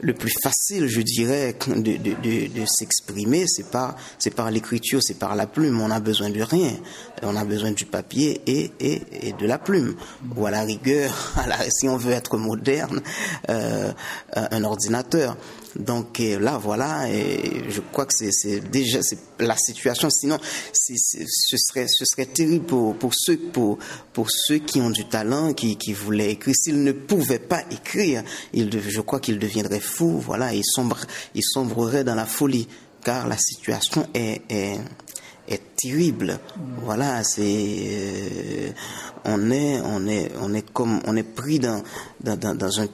le 0.00 0.14
plus 0.14 0.32
facile, 0.40 0.86
je 0.86 1.00
dirais, 1.00 1.56
de, 1.66 1.74
de, 1.74 1.96
de, 1.96 2.60
de 2.60 2.64
s'exprimer, 2.66 3.44
c'est 3.48 3.68
par, 3.72 3.96
c'est 4.20 4.30
par 4.30 4.52
l'écriture, 4.52 5.00
c'est 5.02 5.18
par 5.18 5.34
la 5.34 5.48
plume. 5.48 5.80
On 5.80 5.90
a 5.90 5.98
besoin 5.98 6.30
de 6.30 6.40
rien. 6.42 6.70
On 7.22 7.34
a 7.34 7.44
besoin 7.44 7.72
du 7.72 7.86
papier 7.86 8.40
et, 8.46 8.70
et, 8.78 9.02
et 9.28 9.32
de 9.32 9.46
la 9.46 9.58
plume. 9.58 9.96
Ou 10.36 10.46
à 10.46 10.52
la 10.52 10.62
rigueur, 10.62 11.12
à 11.36 11.48
la, 11.48 11.56
si 11.70 11.88
on 11.88 11.96
veut 11.96 12.12
être 12.12 12.38
moderne, 12.38 13.00
euh, 13.48 13.92
un 14.36 14.62
ordinateur. 14.62 15.36
Donc 15.80 16.18
là, 16.18 16.58
voilà, 16.58 17.10
et 17.10 17.64
je 17.68 17.80
crois 17.80 18.06
que 18.06 18.12
c'est 18.12 18.60
déjà 18.70 19.00
la 19.38 19.56
situation. 19.56 20.10
Sinon, 20.10 20.38
ce 20.72 21.56
serait 21.56 21.86
ce 21.88 22.04
serait 22.04 22.26
terrible 22.26 22.66
pour, 22.66 22.96
pour 22.96 23.12
ceux 23.14 23.36
pour 23.36 23.78
pour 24.12 24.28
ceux 24.30 24.58
qui 24.58 24.80
ont 24.80 24.90
du 24.90 25.06
talent, 25.06 25.52
qui, 25.54 25.76
qui 25.76 25.92
voulaient 25.92 26.32
écrire. 26.32 26.54
S'ils 26.56 26.82
ne 26.82 26.92
pouvaient 26.92 27.38
pas 27.38 27.62
écrire, 27.70 28.22
ils, 28.52 28.70
je 28.80 29.00
crois 29.00 29.20
qu'ils 29.20 29.38
deviendraient 29.38 29.80
fous. 29.80 30.18
Voilà, 30.18 30.52
ils 30.54 30.64
sombre, 30.64 30.98
ils 31.34 31.44
sombreraient 31.44 32.04
dans 32.04 32.14
la 32.14 32.26
folie, 32.26 32.68
car 33.04 33.26
la 33.26 33.38
situation 33.38 34.06
est, 34.14 34.42
est 34.50 34.78
est 35.50 35.76
terrible. 35.76 36.38
Voilà, 36.84 37.24
c'est 37.24 37.42
euh, 37.42 38.70
on 39.24 39.50
est 39.50 39.80
on 39.80 40.06
est 40.06 40.30
on 40.40 40.54
est 40.54 40.70
comme 40.72 41.00
on 41.06 41.16
est 41.16 41.24
pris 41.24 41.58
dans 41.58 41.82
dans, 42.22 42.80
un 42.80 42.86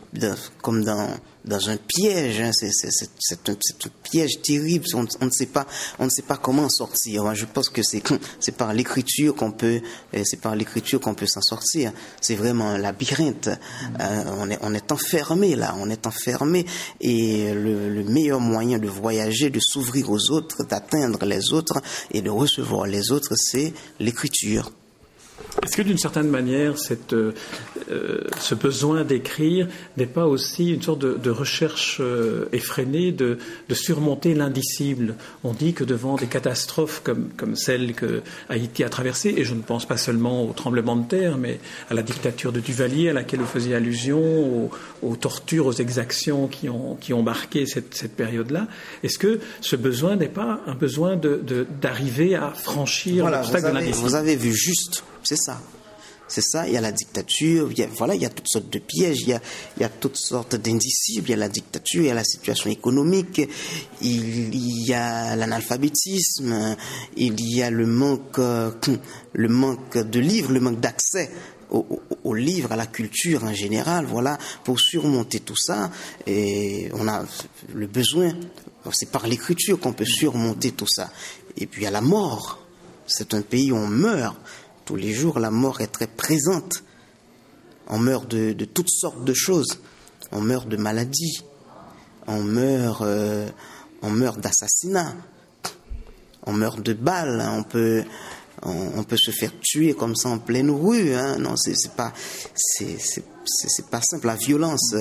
comme 0.62 0.84
dans 0.84 1.08
dans 1.46 1.70
un 1.70 1.76
piège. 1.76 2.40
Hein. 2.40 2.50
C'est 2.52 3.48
un, 3.48 3.56
piège 4.02 4.40
terrible. 4.42 4.84
On, 4.94 5.24
ne 5.24 5.30
sait 5.30 5.46
pas, 5.46 5.66
on 5.98 6.06
ne 6.06 6.10
sait 6.10 6.22
pas 6.22 6.36
comment 6.36 6.64
en 6.64 6.68
sortir. 6.68 7.34
je 7.34 7.44
pense 7.44 7.68
que 7.68 7.82
c'est 7.82 8.02
c'est 8.40 8.56
par 8.56 8.74
l'écriture 8.74 9.34
qu'on 9.34 9.52
peut, 9.52 9.80
euh, 10.14 10.22
c'est 10.24 10.40
par 10.40 10.56
l'écriture 10.56 11.00
qu'on 11.00 11.14
peut 11.14 11.26
s'en 11.26 11.40
sortir. 11.40 11.92
C'est 12.20 12.34
vraiment 12.34 12.70
un 12.70 12.78
labyrinthe. 12.78 13.48
Euh, 14.00 14.24
on 14.38 14.50
est 14.50 14.58
on 14.62 14.74
est 14.74 14.92
enfermé 14.92 15.56
là, 15.56 15.74
on 15.78 15.88
est 15.88 16.06
enfermé. 16.06 16.66
Et 17.00 17.52
le, 17.54 17.88
le 17.88 18.04
meilleur 18.04 18.40
moyen 18.40 18.78
de 18.78 18.88
voyager, 18.88 19.50
de 19.50 19.60
s'ouvrir 19.60 20.10
aux 20.10 20.30
autres, 20.30 20.64
d'atteindre 20.64 21.24
les 21.24 21.52
autres 21.52 21.80
et 22.10 22.22
de 22.22 22.30
recevoir 22.30 22.86
les 22.86 23.12
autres, 23.12 23.34
c'est 23.36 23.72
l'écriture. 24.00 24.70
Est-ce 25.66 25.76
que 25.76 25.82
d'une 25.82 25.98
certaine 25.98 26.28
manière, 26.28 26.78
cette, 26.78 27.12
euh, 27.12 27.32
euh, 27.90 28.20
ce 28.38 28.54
besoin 28.54 29.02
d'écrire 29.02 29.66
n'est 29.96 30.06
pas 30.06 30.24
aussi 30.24 30.70
une 30.72 30.80
sorte 30.80 31.00
de, 31.00 31.30
recherche 31.30 31.98
euh, 32.00 32.44
effrénée 32.52 33.10
de, 33.10 33.36
surmonter 33.72 34.34
l'indicible? 34.34 35.16
On 35.42 35.52
dit 35.52 35.72
que 35.72 35.82
devant 35.82 36.14
des 36.14 36.28
catastrophes 36.28 37.00
comme, 37.02 37.30
comme 37.36 37.56
celle 37.56 37.94
que 37.94 38.22
Haïti 38.48 38.84
a 38.84 38.88
traversée, 38.88 39.34
et 39.36 39.42
je 39.42 39.54
ne 39.54 39.60
pense 39.60 39.86
pas 39.86 39.96
seulement 39.96 40.48
au 40.48 40.52
tremblement 40.52 40.94
de 40.94 41.08
terre, 41.08 41.36
mais 41.36 41.58
à 41.90 41.94
la 41.94 42.04
dictature 42.04 42.52
de 42.52 42.60
Duvalier 42.60 43.08
à 43.08 43.12
laquelle 43.12 43.40
vous 43.40 43.46
faisiez 43.46 43.74
allusion, 43.74 44.70
aux, 45.02 45.16
tortures, 45.16 45.66
aux 45.66 45.72
exactions 45.72 46.46
qui 46.46 46.68
ont, 46.68 46.94
qui 47.00 47.12
ont 47.12 47.24
marqué 47.24 47.66
cette, 47.66 47.92
cette 47.92 48.14
période-là, 48.14 48.68
est-ce 49.02 49.18
que 49.18 49.40
ce 49.60 49.74
besoin 49.74 50.14
n'est 50.14 50.28
pas 50.28 50.60
un 50.68 50.76
besoin 50.76 51.16
d'arriver 51.16 52.36
à 52.36 52.52
franchir 52.52 53.28
l'obstacle 53.28 53.66
de 53.66 53.72
l'indicible? 53.72 54.06
Vous 54.06 54.14
avez 54.14 54.36
vu 54.36 54.52
juste 54.52 55.02
c'est 55.26 55.36
ça. 55.36 55.60
C'est 56.28 56.42
ça, 56.42 56.66
il 56.66 56.74
y 56.74 56.76
a 56.76 56.80
la 56.80 56.90
dictature, 56.90 57.70
il 57.70 57.78
y 57.78 57.82
a, 57.84 57.86
voilà, 57.86 58.16
il 58.16 58.20
y 58.20 58.24
a 58.24 58.30
toutes 58.30 58.48
sortes 58.48 58.68
de 58.68 58.80
pièges, 58.80 59.20
il 59.20 59.28
y 59.28 59.84
a, 59.84 59.88
toutes 59.88 60.16
sortes 60.16 60.56
d'indicibles, 60.56 61.28
il 61.28 61.30
y 61.30 61.34
a 61.34 61.36
la 61.36 61.48
dictature, 61.48 62.02
il 62.02 62.08
y 62.08 62.10
a 62.10 62.14
la 62.14 62.24
situation 62.24 62.68
économique, 62.68 63.48
il 64.02 64.84
y 64.86 64.92
a 64.92 65.36
l'analphabétisme, 65.36 66.76
il 67.16 67.40
y 67.40 67.62
a 67.62 67.70
le 67.70 67.86
manque, 67.86 68.40
euh, 68.40 68.72
le 69.34 69.48
manque 69.48 69.98
de 69.98 70.18
livres, 70.18 70.50
le 70.50 70.58
manque 70.58 70.80
d'accès 70.80 71.30
aux, 71.70 72.34
livres, 72.34 72.72
à 72.72 72.76
la 72.76 72.86
culture 72.86 73.44
en 73.44 73.52
général, 73.52 74.06
voilà, 74.06 74.36
pour 74.64 74.80
surmonter 74.80 75.40
tout 75.40 75.56
ça, 75.56 75.92
et 76.26 76.88
on 76.94 77.06
a 77.06 77.24
le 77.72 77.86
besoin, 77.86 78.32
c'est 78.92 79.10
par 79.10 79.28
l'écriture 79.28 79.78
qu'on 79.78 79.92
peut 79.92 80.04
surmonter 80.04 80.72
tout 80.72 80.88
ça. 80.88 81.10
Et 81.56 81.66
puis 81.66 81.82
il 81.82 81.84
y 81.84 81.88
a 81.88 81.92
la 81.92 82.00
mort, 82.00 82.58
c'est 83.06 83.34
un 83.34 83.42
pays 83.42 83.72
où 83.72 83.76
on 83.76 83.86
meurt, 83.86 84.36
tous 84.86 84.96
les 84.96 85.12
jours, 85.12 85.40
la 85.40 85.50
mort 85.50 85.80
est 85.80 85.88
très 85.88 86.06
présente. 86.06 86.84
On 87.88 87.98
meurt 87.98 88.28
de, 88.28 88.52
toutes 88.64 88.88
sortes 88.88 89.24
de 89.24 89.34
choses. 89.34 89.80
On 90.32 90.40
meurt 90.40 90.68
de 90.68 90.76
maladies. 90.76 91.42
On 92.28 92.42
meurt, 92.42 93.02
euh, 93.02 93.48
on 94.00 94.10
meurt 94.10 94.40
d'assassinats. 94.40 95.14
On 96.44 96.52
meurt 96.52 96.80
de 96.80 96.92
balles. 96.92 97.44
On 97.50 97.64
peut, 97.64 98.04
on, 98.62 99.02
peut 99.02 99.16
se 99.16 99.32
faire 99.32 99.50
tuer 99.60 99.94
comme 99.94 100.14
ça 100.14 100.28
en 100.28 100.38
pleine 100.38 100.70
rue. 100.70 101.14
Hein. 101.14 101.38
Non, 101.38 101.56
c'est 101.56 101.74
pas, 101.96 102.12
c'est 102.54 103.90
pas 103.90 104.00
simple. 104.02 104.28
La 104.28 104.36
violence, 104.36 104.94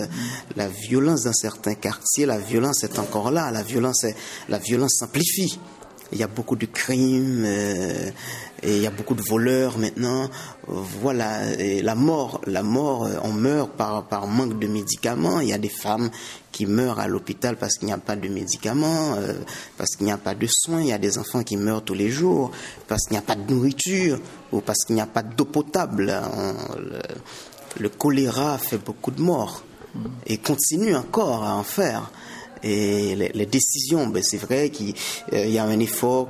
la 0.56 0.68
violence 0.68 1.24
dans 1.24 1.34
certains 1.34 1.76
quartiers, 1.76 2.26
la 2.26 2.40
violence 2.40 2.84
est 2.84 2.98
encore 2.98 3.30
là. 3.30 3.52
La 3.52 3.62
violence, 3.62 4.04
la 4.50 4.58
violence 4.58 4.96
s'amplifie. 5.00 5.60
Il 6.12 6.20
y 6.20 6.24
a 6.24 6.28
beaucoup 6.28 6.56
de 6.56 6.66
crimes. 6.66 7.44
Euh, 7.46 8.12
et 8.64 8.78
il 8.78 8.82
y 8.82 8.88
a 8.88 8.92
beaucoup 8.92 9.14
de 9.14 9.22
voleurs 9.22 9.78
maintenant. 9.78 10.30
Voilà, 10.68 11.54
et 11.60 11.82
la 11.82 11.94
mort, 11.94 12.42
la 12.48 12.64
mort, 12.64 13.08
on 13.24 13.32
meurt 13.32 13.70
par, 13.72 14.08
par 14.08 14.28
manque 14.28 14.58
de 14.58 14.68
médicaments. 14.68 15.40
Il 15.40 15.50
y 15.50 15.54
a 15.54 15.60
des 15.60 15.70
femmes 15.70 16.10
qui 16.52 16.66
meurent 16.66 17.00
à 17.00 17.08
l'hôpital 17.08 17.58
parce 17.58 17.76
qu'il 17.76 17.88
n'y 17.88 17.94
a 17.94 17.98
pas 17.98 18.16
de 18.16 18.28
médicaments, 18.28 19.16
euh, 19.18 19.34
parce 19.78 19.92
qu'il 19.96 20.06
n'y 20.06 20.12
a 20.12 20.18
pas 20.18 20.34
de 20.34 20.48
soins. 20.50 20.82
Il 20.82 20.88
y 20.88 20.94
a 20.94 20.98
des 20.98 21.18
enfants 21.18 21.44
qui 21.44 21.58
meurent 21.58 21.84
tous 21.84 21.94
les 21.94 22.10
jours 22.10 22.52
parce 22.88 23.04
qu'il 23.06 23.14
n'y 23.14 23.20
a 23.20 23.24
pas 23.24 23.36
de 23.36 23.54
nourriture 23.54 24.20
ou 24.52 24.62
parce 24.62 24.86
qu'il 24.86 24.96
n'y 24.96 25.02
a 25.02 25.06
pas 25.06 25.22
d'eau 25.22 25.46
potable. 25.46 26.14
le, 27.78 27.90
choléra 27.90 28.58
fait 28.58 28.78
beaucoup 28.78 29.12
de 29.12 29.22
morts 29.22 29.64
et 30.26 30.38
continue 30.38 30.96
encore 30.96 31.44
à 31.44 31.56
en 31.56 31.64
faire. 31.64 32.10
Et 32.66 33.16
les, 33.16 33.46
décisions, 33.46 34.08
ben 34.08 34.24
c'est 34.24 34.38
vrai 34.38 34.72
qu'il 34.72 34.96
euh, 35.34 35.46
y 35.46 35.60
a 35.60 35.64
un 35.64 35.80
effort 35.80 36.28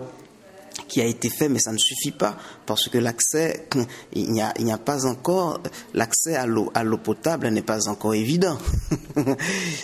qui 0.90 1.00
a 1.00 1.06
été 1.06 1.30
fait, 1.30 1.48
mais 1.48 1.60
ça 1.60 1.72
ne 1.72 1.78
suffit 1.78 2.12
pas 2.12 2.38
parce 2.66 2.90
que 2.90 2.98
l'accès, 2.98 3.68
il 4.14 4.32
n'y 4.32 4.42
a, 4.42 4.78
pas 4.78 5.06
encore 5.06 5.62
l'accès 5.94 6.36
à 6.36 6.46
l'eau, 6.46 6.70
potable 7.02 7.48
n'est 7.48 7.62
pas 7.62 7.88
encore 7.88 8.14
évident. 8.14 8.58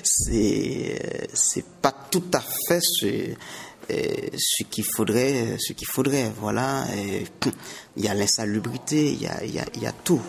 c'est, 0.04 1.30
c'est 1.34 1.66
pas 1.82 1.96
tout 2.12 2.26
à 2.34 2.42
fait 2.68 2.82
ce, 2.82 3.34
ce 4.38 4.64
qu'il 4.64 4.86
faudrait, 4.96 5.58
ce 5.60 5.74
qu'il 5.74 5.88
faudrait, 5.88 6.32
voilà. 6.40 6.86
il 7.98 8.06
y 8.06 8.08
a 8.08 8.14
l'insalubrité, 8.14 9.12
il 9.12 9.22
y 9.22 9.28
a, 9.28 9.44
y 9.44 9.60
y 9.80 9.86
a 9.86 9.92
tout. 9.92 10.22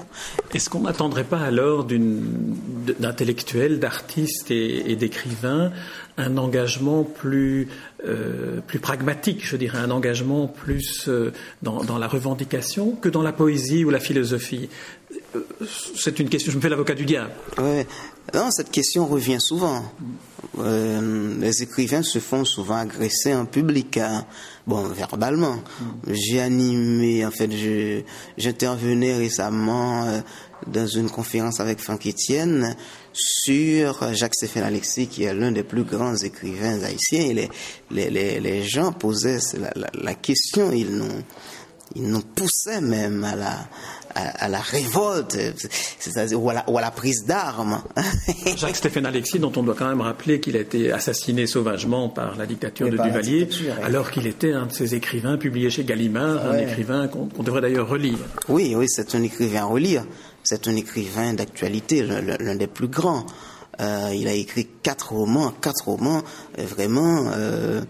Est-ce 0.53 0.69
qu'on 0.69 0.81
n'attendrait 0.81 1.25
pas 1.25 1.41
alors 1.41 1.85
d'intellectuels, 1.85 3.79
d'artistes 3.79 4.51
et, 4.51 4.97
d'écrivains 4.97 5.73
un 6.19 6.37
engagement 6.37 7.05
plus, 7.05 7.69
euh, 8.07 8.61
plus 8.67 8.79
pragmatique, 8.79 9.47
je 9.47 9.57
dirais, 9.57 9.79
un 9.79 9.91
engagement 9.91 10.47
plus 10.47 11.09
euh, 11.09 11.33
dans, 11.63 11.99
la 11.99 12.07
revendication 12.07 12.93
que 12.93 13.09
dans 13.09 13.23
la 13.23 13.33
poésie 13.33 13.85
ou 13.85 13.91
la 13.91 14.01
philosophie? 14.01 14.69
C'est 15.97 16.19
une 16.19 16.29
question, 16.29 16.53
je 16.53 16.57
me 16.57 16.63
fais 16.63 16.69
l'avocat 16.69 16.95
du 16.95 17.05
diable. 17.05 17.31
Ouais. 17.59 17.87
Non, 18.35 18.51
cette 18.51 18.71
question 18.71 19.07
revient 19.07 19.41
souvent. 19.41 19.83
Euh, 20.59 21.35
les 21.41 21.63
écrivains 21.63 22.03
se 22.03 22.19
font 22.19 22.45
souvent 22.45 22.77
agresser 22.77 23.35
en 23.35 23.47
public, 23.47 23.97
hein. 23.97 24.27
bon, 24.67 24.83
verbalement. 24.89 25.63
J'ai 26.07 26.41
animé, 26.41 27.25
en 27.25 27.31
fait, 27.31 27.51
j'intervenais 28.37 29.17
récemment 29.17 30.05
euh, 30.05 30.21
dans 30.67 30.87
une 30.87 31.11
conférence 31.11 31.61
avec 31.61 31.81
Franck 31.81 32.07
Etienne 32.07 32.77
sur 33.13 34.15
Jacques 34.15 34.35
Stéphane 34.35 34.65
Alexis, 34.65 35.07
qui 35.07 35.25
est 35.25 35.35
l'un 35.35 35.53
des 35.53 35.65
plus 35.65 35.85
grands 35.85 36.17
écrivains 36.17 36.83
haïtiens. 36.83 37.23
Et 37.23 37.35
les, 37.35 37.49
les, 37.91 38.11
les, 38.11 38.41
les 38.41 38.63
gens 38.63 38.93
posaient 38.93 39.39
la, 39.59 39.73
la, 39.75 39.91
la 39.95 40.15
question, 40.15 40.71
ils 40.71 40.95
nous, 40.97 41.23
ils 41.97 42.07
nous 42.07 42.23
poussaient 42.23 42.81
même 42.81 43.25
à 43.25 43.37
la, 43.37 43.69
à, 44.15 44.49
la 44.49 44.61
révolte, 44.61 45.39
c'est-à-dire 45.99 46.43
ou, 46.43 46.51
à 46.51 46.81
la 46.81 46.91
prise 46.91 47.25
d'armes. 47.27 47.83
Jacques 48.57 48.77
Stéphane 48.77 49.07
Alexis, 49.07 49.39
dont 49.39 49.53
on 49.57 49.63
doit 49.63 49.75
quand 49.75 49.89
même 49.89 50.01
rappeler 50.01 50.41
qu'il 50.41 50.57
a 50.57 50.61
été 50.61 50.93
assassiné 50.93 51.47
sauvagement 51.47 52.09
par 52.09 52.37
la 52.37 52.47
dictature 52.47 52.89
de 52.89 52.97
Duvalier, 52.97 53.49
alors 53.83 54.11
qu'il 54.11 54.27
était 54.27 54.53
un 54.53 54.67
de 54.67 54.73
ces 54.73 54.95
écrivains 54.95 55.37
publiés 55.37 55.71
chez 55.71 55.85
Gallimard, 55.85 56.47
un 56.47 56.59
écrivain 56.59 57.09
qu'on 57.09 57.43
devrait 57.43 57.61
d'ailleurs 57.61 57.89
relire. 57.89 58.19
Oui, 58.49 58.75
oui, 58.77 58.87
c'est 58.89 59.15
un 59.15 59.23
écrivain 59.23 59.61
à 59.61 59.65
relire. 59.65 60.05
C'est 60.43 60.67
un 60.67 60.75
écrivain 60.75 61.35
d'actualité, 61.35 62.03
l'un 62.03 62.57
des 62.57 62.67
plus 62.67 62.89
grands. 62.89 63.27
Euh, 63.81 64.11
il 64.15 64.29
a 64.29 64.33
écrit 64.33 64.69
quatre 64.83 65.13
romans, 65.13 65.51
quatre 65.51 65.87
romans 65.87 66.23
euh, 66.59 66.65
vraiment. 66.65 67.31
Euh, 67.35 67.83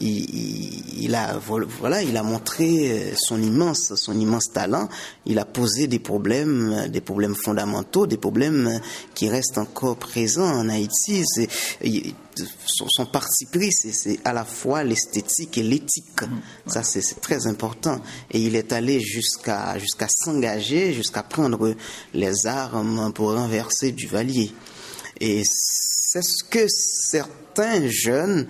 il, 0.00 1.14
a 1.14 1.38
voilà, 1.38 2.02
il 2.02 2.16
a 2.16 2.22
montré 2.22 2.90
euh, 2.90 3.12
son 3.16 3.40
immense 3.40 3.94
son 3.94 4.18
immense 4.18 4.52
talent. 4.52 4.88
Il 5.26 5.38
a 5.38 5.44
posé 5.44 5.86
des 5.86 5.98
problèmes, 5.98 6.88
des 6.88 7.00
problèmes 7.00 7.34
fondamentaux, 7.34 8.06
des 8.06 8.16
problèmes 8.16 8.80
qui 9.14 9.28
restent 9.28 9.58
encore 9.58 9.96
présents 9.96 10.52
en 10.52 10.68
Haïti. 10.68 11.24
Son, 12.66 12.86
son, 12.88 13.06
parti 13.06 13.46
pris, 13.46 13.70
c'est 13.70 14.18
à 14.24 14.32
la 14.32 14.44
fois 14.44 14.82
l'esthétique 14.82 15.56
et 15.58 15.62
l'éthique. 15.62 16.22
Mmh. 16.22 16.70
Ça, 16.70 16.82
c'est 16.82 17.20
très 17.20 17.46
important. 17.46 18.00
Et 18.30 18.40
il 18.40 18.56
est 18.56 18.72
allé 18.72 19.00
jusqu'à 19.00 19.78
jusqu'à 19.78 20.08
s'engager, 20.08 20.92
jusqu'à 20.92 21.22
prendre 21.22 21.74
les 22.12 22.46
armes 22.46 23.12
pour 23.12 23.32
renverser 23.32 23.92
Duvalier. 23.92 24.52
Et 25.20 25.42
c'est 25.44 26.22
ce 26.22 26.42
que 26.42 26.66
certains 26.68 27.43
certains 27.54 27.88
jeunes 27.88 28.46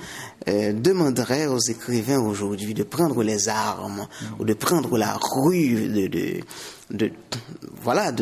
euh, 0.49 0.73
demanderaient 0.73 1.47
aux 1.47 1.59
écrivains 1.59 2.21
aujourd'hui 2.21 2.75
de 2.75 2.83
prendre 2.83 3.23
les 3.23 3.49
armes 3.49 4.07
ou 4.39 4.45
de 4.45 4.55
prendre 4.55 4.97
la 4.97 5.19
rue, 5.21 5.89
de, 6.91 7.11
voilà, 7.83 8.13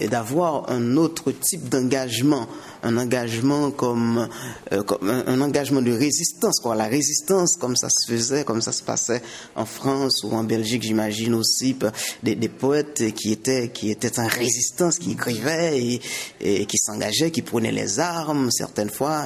d'avoir 0.00 0.70
un 0.70 0.96
autre 0.96 1.32
type 1.32 1.68
d'engagement 1.68 2.48
un 2.84 2.98
engagement 2.98 3.70
comme, 3.70 4.28
euh, 4.72 4.82
un, 5.02 5.40
engagement 5.40 5.80
de 5.80 5.90
résistance, 5.90 6.60
quoi. 6.60 6.74
La 6.74 6.86
résistance, 6.86 7.56
comme 7.56 7.76
ça 7.76 7.88
se 7.90 8.12
faisait, 8.12 8.44
comme 8.44 8.60
ça 8.60 8.72
se 8.72 8.82
passait 8.82 9.22
en 9.56 9.64
France 9.64 10.22
ou 10.22 10.32
en 10.32 10.44
Belgique, 10.44 10.82
j'imagine 10.82 11.34
aussi, 11.34 11.76
des, 12.22 12.34
des, 12.34 12.48
poètes 12.48 13.14
qui 13.14 13.32
étaient, 13.32 13.70
qui 13.70 13.90
étaient 13.90 14.20
en 14.20 14.26
résistance, 14.26 14.98
qui 14.98 15.12
écrivaient 15.12 15.80
et, 15.80 16.00
et 16.40 16.66
qui 16.66 16.76
s'engageaient, 16.76 17.30
qui 17.30 17.42
prenaient 17.42 17.72
les 17.72 17.98
armes 17.98 18.50
certaines 18.50 18.90
fois. 18.90 19.24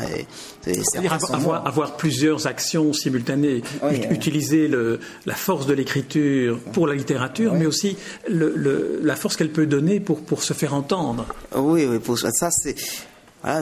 C'est-à-dire 0.90 1.12
avoir, 1.12 1.66
avoir, 1.66 1.96
plusieurs 1.96 2.46
actions 2.46 2.92
simultanées, 2.92 3.62
utiliser 4.10 4.68
le, 4.68 5.00
la 5.26 5.34
force 5.34 5.66
de 5.66 5.74
l'écriture 5.74 6.58
pour 6.72 6.86
la 6.86 6.94
littérature, 6.94 7.54
mais 7.54 7.66
aussi 7.66 7.96
le, 8.28 8.52
le, 8.56 9.00
la 9.02 9.16
force 9.16 9.36
qu'elle 9.36 9.52
peut 9.52 9.66
donner 9.66 10.00
pour, 10.00 10.20
pour 10.22 10.42
se 10.42 10.52
faire 10.52 10.74
entendre. 10.74 11.26
Oui, 11.54 11.86
oui, 11.86 11.98
pour 11.98 12.18
ça, 12.18 12.50
c'est 12.50 12.76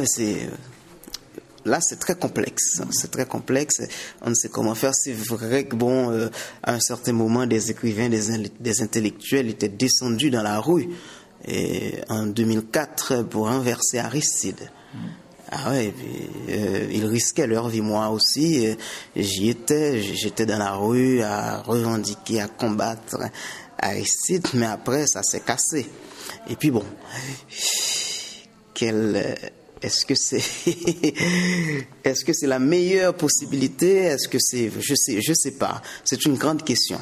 c'est 0.04 0.48
là, 1.64 1.80
c'est 1.80 1.98
très 1.98 2.14
complexe. 2.14 2.80
C'est 2.90 3.10
très 3.10 3.26
complexe. 3.26 3.82
On 4.22 4.30
ne 4.30 4.34
sait 4.34 4.48
comment 4.48 4.74
faire. 4.74 4.94
C'est 4.94 5.12
vrai 5.12 5.64
que, 5.64 5.76
bon, 5.76 6.10
euh, 6.10 6.28
à 6.62 6.72
un 6.72 6.80
certain 6.80 7.12
moment, 7.12 7.46
des 7.46 7.70
écrivains, 7.70 8.08
des, 8.08 8.82
intellectuels 8.82 9.48
étaient 9.48 9.68
descendus 9.68 10.30
dans 10.30 10.42
la 10.42 10.60
rue 10.60 10.88
et, 11.46 12.00
en 12.08 12.26
2004 12.26 13.22
pour 13.24 13.48
inverser 13.48 13.98
Aristide. 13.98 14.70
Ah 15.50 15.70
ouais, 15.70 15.94
euh, 16.48 16.88
ils 16.90 17.06
risquaient 17.06 17.46
leur 17.46 17.68
vie. 17.68 17.80
Moi 17.80 18.08
aussi, 18.08 18.76
j'y 19.14 19.48
étais. 19.48 20.02
J'étais 20.02 20.44
dans 20.46 20.58
la 20.58 20.72
rue 20.74 21.22
à 21.22 21.62
revendiquer, 21.62 22.40
à 22.40 22.48
combattre 22.48 23.18
Aristide, 23.78 24.46
mais 24.54 24.66
après, 24.66 25.06
ça 25.06 25.22
s'est 25.22 25.40
cassé. 25.40 25.86
Et 26.48 26.56
puis 26.56 26.70
bon, 26.70 26.84
quelle 28.74 29.36
est-ce 29.86 30.04
que 30.04 30.16
c'est 30.16 30.42
est-ce 32.04 32.24
que 32.24 32.32
c'est 32.32 32.48
la 32.48 32.58
meilleure 32.58 33.16
possibilité? 33.16 33.98
Est-ce 33.98 34.28
que 34.28 34.38
c'est 34.40 34.68
je 34.80 34.94
sais 34.96 35.20
je 35.22 35.32
sais 35.32 35.52
pas. 35.52 35.80
C'est 36.04 36.24
une 36.24 36.34
grande 36.34 36.64
question. 36.64 36.98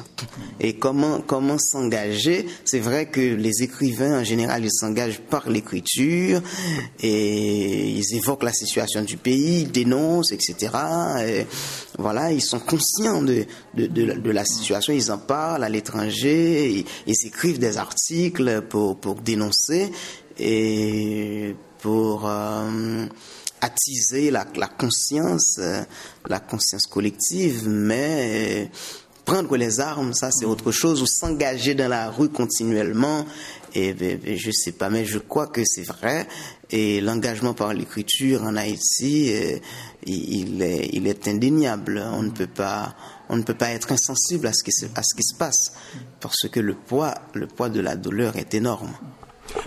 Et 0.59 0.73
comment 0.75 1.21
comment 1.21 1.57
s'engager? 1.57 2.45
C'est 2.63 2.79
vrai 2.79 3.07
que 3.07 3.19
les 3.19 3.63
écrivains 3.63 4.19
en 4.21 4.23
général 4.23 4.63
ils 4.63 4.71
s'engagent 4.71 5.19
par 5.19 5.49
l'écriture 5.49 6.43
et 7.01 7.89
ils 7.89 8.15
évoquent 8.15 8.43
la 8.43 8.53
situation 8.53 9.01
du 9.01 9.17
pays, 9.17 9.61
ils 9.61 9.71
dénoncent 9.71 10.31
etc. 10.31 10.71
voilà, 11.97 12.31
ils 12.31 12.43
sont 12.43 12.59
conscients 12.59 13.23
de 13.23 13.47
de, 13.73 14.31
la 14.31 14.45
situation, 14.45 14.93
ils 14.93 15.11
en 15.11 15.17
parlent 15.17 15.63
à 15.63 15.69
l'étranger, 15.69 16.69
ils, 16.69 16.85
ils 17.07 17.27
écrivent 17.27 17.59
des 17.59 17.77
articles 17.77 18.61
pour 18.69 18.97
pour 18.97 19.15
dénoncer 19.15 19.91
et 20.37 21.55
pour 21.79 22.27
euh, 22.27 23.05
attiser 23.61 24.31
la, 24.31 24.45
conscience, 24.45 25.57
euh, 25.59 25.83
la 26.27 26.39
conscience 26.39 26.87
collective, 26.87 27.67
mais 27.67 28.69
prendre 29.25 29.57
les 29.57 29.79
armes, 29.79 30.13
ça 30.13 30.29
c'est 30.31 30.45
autre 30.45 30.71
chose, 30.71 31.01
ou 31.01 31.07
s'engager 31.07 31.73
dans 31.73 31.87
la 31.87 32.09
rue 32.11 32.29
continuellement, 32.29 33.25
et, 33.73 33.93
ben, 33.93 34.19
je 34.37 34.51
sais 34.51 34.71
pas, 34.71 34.89
mais 34.89 35.03
je 35.03 35.17
crois 35.19 35.47
que 35.47 35.61
c'est 35.65 35.83
vrai. 35.83 36.27
Et 36.69 37.01
l'engagement 37.01 37.53
par 37.53 37.73
l'écriture 37.73 38.43
en 38.43 38.55
Haïti, 38.55 39.33
euh, 39.33 39.57
il, 40.05 40.61
est, 40.61 40.89
il 40.93 41.07
est 41.07 41.27
indéniable. 41.27 42.01
On 42.13 42.23
ne 42.23 42.29
peut 42.29 42.47
pas, 42.47 42.95
on 43.27 43.35
ne 43.35 43.43
peut 43.43 43.53
pas 43.53 43.71
être 43.71 43.91
insensible 43.91 44.47
à 44.47 44.53
ce 44.53 44.63
qui 44.63 44.71
se, 44.71 44.85
à 44.85 45.03
ce 45.03 45.15
qui 45.15 45.23
se 45.23 45.35
passe, 45.35 45.73
parce 46.21 46.47
que 46.49 46.59
le 46.59 46.73
poids, 46.73 47.15
le 47.33 47.47
poids 47.47 47.69
de 47.69 47.81
la 47.81 47.97
douleur 47.97 48.37
est 48.37 48.53
énorme. 48.53 48.93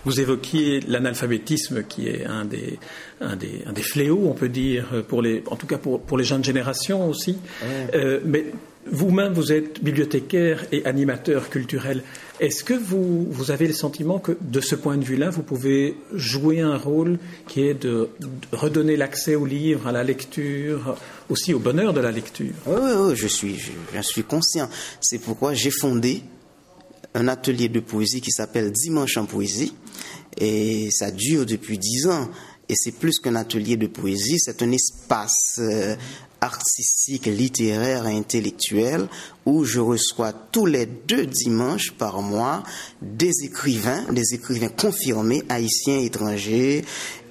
Vous 0.08 0.20
évoquiez 0.20 0.80
l'analphabétisme 0.88 1.82
qui 1.82 2.08
est 2.08 2.24
un 2.24 2.46
des, 2.46 2.78
un 3.20 3.36
des, 3.36 3.62
un 3.66 3.74
des, 3.74 3.82
fléaux, 3.82 4.22
on 4.24 4.32
peut 4.32 4.48
dire, 4.48 5.04
pour 5.06 5.20
les, 5.20 5.42
en 5.50 5.56
tout 5.56 5.66
cas 5.66 5.76
pour, 5.76 6.00
pour 6.00 6.16
les 6.16 6.24
jeunes 6.24 6.42
générations 6.42 7.06
aussi. 7.10 7.36
Euh, 7.92 8.18
mais 8.24 8.46
vous-même, 8.90 9.34
vous 9.34 9.52
êtes 9.52 9.84
bibliothécaire 9.84 10.64
et 10.72 10.82
animateur 10.86 11.50
culturel. 11.50 12.02
Est-ce 12.40 12.64
que 12.64 12.72
vous, 12.72 13.26
vous, 13.28 13.50
avez 13.50 13.66
le 13.66 13.74
sentiment 13.74 14.18
que, 14.18 14.32
de 14.40 14.62
ce 14.62 14.74
point 14.76 14.96
de 14.96 15.04
vue-là, 15.04 15.28
vous 15.28 15.42
pouvez 15.42 15.98
jouer 16.14 16.60
un 16.60 16.78
rôle 16.78 17.18
qui 17.46 17.66
est 17.66 17.74
de, 17.74 18.08
redonner 18.50 18.96
l'accès 18.96 19.34
au 19.34 19.44
livre, 19.44 19.88
à 19.88 19.92
la 19.92 20.04
lecture, 20.04 20.96
aussi 21.28 21.52
au 21.52 21.58
bonheur 21.58 21.92
de 21.92 22.00
la 22.00 22.12
lecture? 22.12 22.54
Oui, 22.64 22.76
oui, 22.80 22.92
oui 22.96 23.12
je 23.14 23.26
suis, 23.26 23.58
je 23.94 24.00
suis 24.00 24.24
conscient. 24.24 24.70
C'est 25.02 25.18
pourquoi 25.18 25.52
j'ai 25.52 25.70
fondé 25.70 26.22
un 27.14 27.28
atelier 27.28 27.68
de 27.68 27.80
poésie 27.80 28.20
qui 28.20 28.30
s'appelle 28.30 28.70
Dimanche 28.72 29.16
en 29.16 29.26
poésie. 29.26 29.74
Et 30.38 30.88
ça 30.90 31.10
dure 31.10 31.44
depuis 31.44 31.78
dix 31.78 32.06
ans. 32.06 32.28
Et 32.68 32.74
c'est 32.76 32.92
plus 32.92 33.18
qu'un 33.18 33.34
atelier 33.34 33.76
de 33.76 33.86
poésie, 33.86 34.38
c'est 34.38 34.62
un 34.62 34.70
espace 34.72 35.58
euh, 35.58 35.96
artistique, 36.40 37.26
littéraire 37.26 38.06
et 38.06 38.16
intellectuel 38.16 39.08
où 39.46 39.64
je 39.64 39.80
reçois 39.80 40.32
tous 40.32 40.66
les 40.66 40.86
deux 40.86 41.26
dimanches 41.26 41.92
par 41.92 42.20
mois 42.20 42.62
des 43.00 43.32
écrivains, 43.44 44.04
des 44.12 44.34
écrivains 44.34 44.68
confirmés, 44.68 45.42
haïtiens, 45.48 45.98
étrangers, 45.98 46.84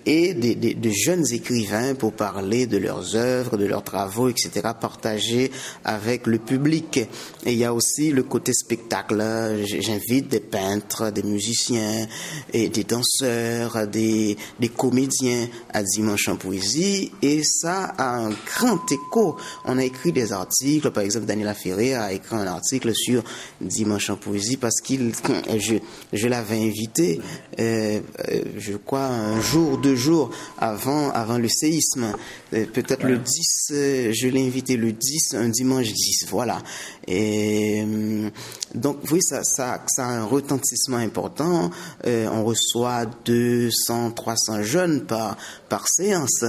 et 0.08 0.34
de 0.34 0.90
jeunes 0.90 1.26
écrivains 1.34 1.94
pour 1.94 2.14
parler 2.14 2.66
de 2.66 2.78
leurs 2.78 3.18
œuvres, 3.18 3.58
de 3.58 3.66
leurs 3.66 3.84
travaux, 3.84 4.30
etc., 4.30 4.50
partagés 4.80 5.52
avec 5.84 6.28
le 6.28 6.38
public. 6.38 6.98
Et 7.46 7.52
il 7.52 7.58
y 7.58 7.66
a 7.66 7.74
aussi 7.74 8.12
le 8.12 8.24
côté 8.24 8.54
spectacle. 8.54 9.22
J'invite 9.66 10.30
des 10.30 10.40
peintres, 10.40 11.12
des 11.12 11.24
musiciens, 11.24 12.08
et 12.54 12.70
des 12.70 12.86
danseurs, 12.86 13.86
des, 13.88 14.38
des 14.62 14.70
comédiens 14.70 15.50
à 15.74 15.84
Dimanche 15.84 16.30
en 16.30 16.38
Poésie. 16.38 17.12
Et 17.22 17.44
ça 17.44 17.94
a 17.98 18.16
un 18.16 18.30
grand 18.30 18.90
écho. 18.90 19.36
On 19.66 19.78
a 19.78 19.84
écrit 19.84 20.14
des 20.14 20.32
articles, 20.32 20.90
par 20.92 21.04
exemple, 21.04 21.26
Daniela 21.26 21.54
Ferré 21.54 21.96
a 21.96 22.14
écrit 22.14 22.38
un 22.38 22.48
article 22.48 22.96
sur 22.96 23.24
Dimanche 23.60 24.10
en 24.10 24.16
Poésie 24.16 24.56
parce 24.56 24.80
qu'il, 24.80 25.12
je, 25.58 25.76
je 26.14 26.28
l'avais 26.30 26.64
invité, 26.64 27.20
euh, 27.60 28.00
euh, 28.30 28.42
je 28.58 28.78
crois, 28.78 29.08
un 29.08 29.42
jour, 29.42 29.78
deux 29.78 29.97
jours 29.98 30.30
avant, 30.58 31.10
avant 31.12 31.38
le 31.38 31.50
séisme. 31.50 32.14
Euh, 32.54 32.66
peut-être 32.66 33.04
le 33.04 33.18
10, 33.18 33.72
euh, 33.72 34.12
je 34.14 34.28
l'ai 34.28 34.46
invité 34.46 34.78
le 34.78 34.92
10, 34.94 35.36
un 35.36 35.50
dimanche 35.50 35.92
10, 35.92 36.28
voilà. 36.30 36.62
Et 37.08 37.84
euh, 37.86 38.30
donc 38.74 39.00
oui, 39.12 39.20
ça, 39.22 39.44
ça, 39.44 39.84
ça 39.88 40.06
a 40.06 40.10
un 40.10 40.26
retentissement 40.26 40.98
important. 40.98 41.72
on 42.06 42.44
reçoit 42.46 43.06
200, 43.26 44.12
300 44.12 44.64
jeunes 44.64 45.06
par, 45.06 45.38
par 45.68 45.88
séance. 45.88 46.46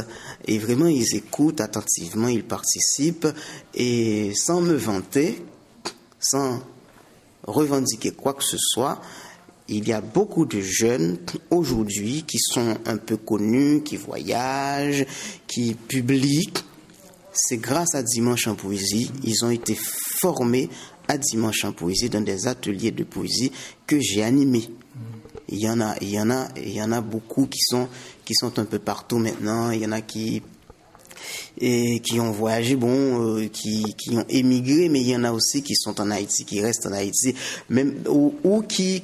Et 0.46 0.58
vraiment, 0.58 0.86
ils 0.86 1.16
écoutent 1.16 1.60
attentivement, 1.60 2.28
ils 2.28 2.44
participent. 2.44 3.28
Et 3.74 4.32
sans 4.34 4.60
me 4.60 4.74
vanter, 4.74 5.42
sans 6.20 6.60
revendiquer 7.48 8.10
quoi 8.12 8.34
que 8.34 8.44
ce 8.44 8.58
soit, 8.58 9.00
il 9.68 9.86
y 9.86 9.92
a 9.92 10.00
beaucoup 10.00 10.46
de 10.46 10.60
jeunes 10.60 11.18
aujourd'hui 11.50 12.24
qui 12.26 12.38
sont 12.38 12.78
un 12.86 12.96
peu 12.96 13.16
connus, 13.16 13.82
qui 13.82 13.96
voyagent, 13.96 15.04
qui 15.46 15.74
publient. 15.74 16.52
C'est 17.34 17.58
grâce 17.58 17.94
à 17.94 18.02
Dimanche 18.02 18.48
en 18.48 18.54
poésie, 18.54 19.10
ils 19.22 19.44
ont 19.44 19.50
été 19.50 19.76
formés 20.20 20.68
à 21.06 21.18
Dimanche 21.18 21.64
en 21.64 21.72
poésie 21.72 22.08
dans 22.08 22.20
des 22.20 22.46
ateliers 22.46 22.90
de 22.90 23.04
poésie 23.04 23.52
que 23.86 24.00
j'ai 24.00 24.22
animés. 24.22 24.68
Il 25.50 25.58
y 25.58 25.68
en 25.68 25.80
a, 25.80 25.94
il 26.00 26.10
y 26.10 26.20
en 26.20 26.30
a, 26.30 26.48
il 26.56 26.72
y 26.72 26.82
en 26.82 26.92
a 26.92 27.00
beaucoup 27.00 27.46
qui 27.46 27.60
sont 27.60 27.88
qui 28.24 28.34
sont 28.34 28.58
un 28.58 28.64
peu 28.64 28.78
partout 28.78 29.18
maintenant. 29.18 29.70
Il 29.70 29.80
y 29.80 29.86
en 29.86 29.92
a 29.92 30.00
qui 30.00 30.42
et 31.60 32.00
qui 32.00 32.20
ont 32.20 32.30
voyagé, 32.30 32.76
bon, 32.76 33.36
euh, 33.38 33.48
qui, 33.48 33.94
qui 33.98 34.16
ont 34.16 34.24
émigré, 34.28 34.88
mais 34.88 35.00
il 35.00 35.08
y 35.08 35.16
en 35.16 35.24
a 35.24 35.32
aussi 35.32 35.62
qui 35.62 35.74
sont 35.74 36.00
en 36.00 36.10
Haïti, 36.10 36.44
qui 36.44 36.60
restent 36.60 36.86
en 36.86 36.92
Haïti, 36.92 37.34
même 37.68 37.96
ou 38.08 38.62
qui 38.62 39.02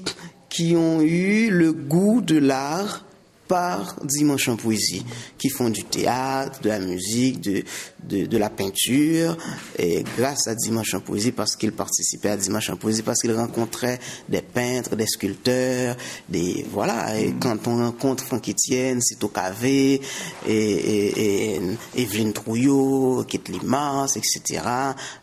qui 0.54 0.76
ont 0.76 1.00
eu 1.00 1.50
le 1.50 1.72
goût 1.72 2.20
de 2.20 2.38
l'art 2.38 3.04
par 3.48 3.96
Dimanche 4.04 4.46
en 4.46 4.54
Poésie, 4.54 5.04
qui 5.36 5.48
font 5.48 5.68
du 5.68 5.82
théâtre, 5.82 6.60
de 6.62 6.68
la 6.68 6.78
musique, 6.78 7.40
de, 7.40 7.64
de, 8.08 8.26
de 8.26 8.38
la 8.38 8.50
peinture, 8.50 9.36
et 9.78 10.04
grâce 10.16 10.46
à 10.46 10.54
Dimanche 10.54 10.94
en 10.94 11.00
Poésie, 11.00 11.32
parce 11.32 11.56
qu'ils 11.56 11.72
participaient 11.72 12.30
à 12.30 12.36
Dimanche 12.36 12.70
en 12.70 12.76
Poésie, 12.76 13.02
parce 13.02 13.20
qu'ils 13.20 13.34
rencontraient 13.34 13.98
des 14.28 14.42
peintres, 14.42 14.96
des 14.96 15.06
sculpteurs, 15.06 15.96
des, 16.28 16.64
voilà, 16.70 17.18
et 17.18 17.34
quand 17.40 17.66
on 17.66 17.78
rencontre 17.78 18.24
Franck 18.24 18.48
Etienne, 18.48 19.00
Cito 19.00 19.28
Cavé, 19.28 20.00
et, 20.46 20.52
et, 20.52 21.56
et 21.56 21.60
Evelyne 21.96 22.32
Trouillot, 22.32 23.24
Kit 23.28 23.42
Limas, 23.48 24.16
etc., 24.16 24.62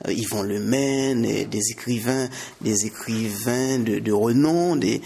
euh, 0.07 0.13
Yvon 0.13 0.43
Lemaine, 0.43 1.25
et 1.25 1.45
des 1.45 1.71
écrivains, 1.71 2.27
des 2.61 2.85
écrivains 2.85 3.79
de, 3.79 3.99
de 3.99 4.11
renom, 4.11 4.75
des, 4.75 5.01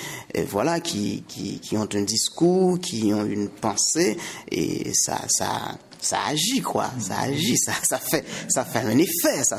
voilà, 0.50 0.80
qui, 0.80 1.24
qui, 1.28 1.60
qui 1.60 1.78
ont 1.78 1.88
un 1.94 2.02
discours, 2.02 2.80
qui 2.80 3.14
ont 3.14 3.26
une 3.26 3.50
pensée 3.50 4.18
et 4.52 4.94
ça, 4.94 5.22
ça, 5.28 5.78
ça 6.06 6.20
agit 6.28 6.62
quoi, 6.62 6.92
ça 7.00 7.20
agit, 7.20 7.58
ça, 7.58 7.74
ça 7.82 7.98
fait, 7.98 8.24
ça 8.48 8.64
fait 8.64 8.80
un 8.80 8.98
effet, 8.98 9.44
ça, 9.44 9.58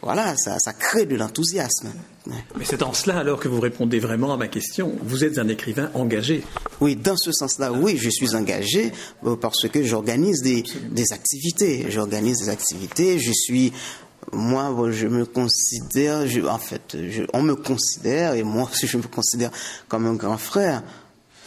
voilà, 0.00 0.34
ça, 0.36 0.58
ça 0.58 0.72
crée 0.72 1.04
de 1.04 1.16
l'enthousiasme. 1.16 1.92
Mais 2.26 2.64
c'est 2.64 2.82
en 2.82 2.94
cela 2.94 3.18
alors 3.18 3.38
que 3.38 3.46
vous 3.46 3.60
répondez 3.60 4.00
vraiment 4.00 4.32
à 4.32 4.36
ma 4.36 4.48
question. 4.48 4.96
Vous 5.02 5.22
êtes 5.22 5.38
un 5.38 5.48
écrivain 5.48 5.90
engagé. 5.94 6.42
Oui, 6.80 6.96
dans 6.96 7.16
ce 7.16 7.30
sens-là, 7.30 7.72
oui, 7.72 7.98
je 7.98 8.08
suis 8.08 8.34
engagé 8.34 8.90
euh, 9.24 9.36
parce 9.36 9.68
que 9.68 9.84
j'organise 9.84 10.42
des, 10.42 10.64
des 10.90 11.12
activités. 11.12 11.86
J'organise 11.90 12.38
des 12.38 12.48
activités. 12.48 13.18
Je 13.18 13.32
suis 13.32 13.72
moi, 14.32 14.74
je 14.90 15.06
me 15.06 15.24
considère, 15.24 16.26
je, 16.26 16.40
en 16.40 16.58
fait, 16.58 16.96
je, 17.10 17.22
on 17.32 17.42
me 17.42 17.54
considère, 17.54 18.34
et 18.34 18.42
moi 18.42 18.68
aussi 18.68 18.88
je 18.88 18.96
me 18.96 19.04
considère 19.04 19.50
comme 19.88 20.04
un 20.06 20.14
grand 20.14 20.38
frère 20.38 20.82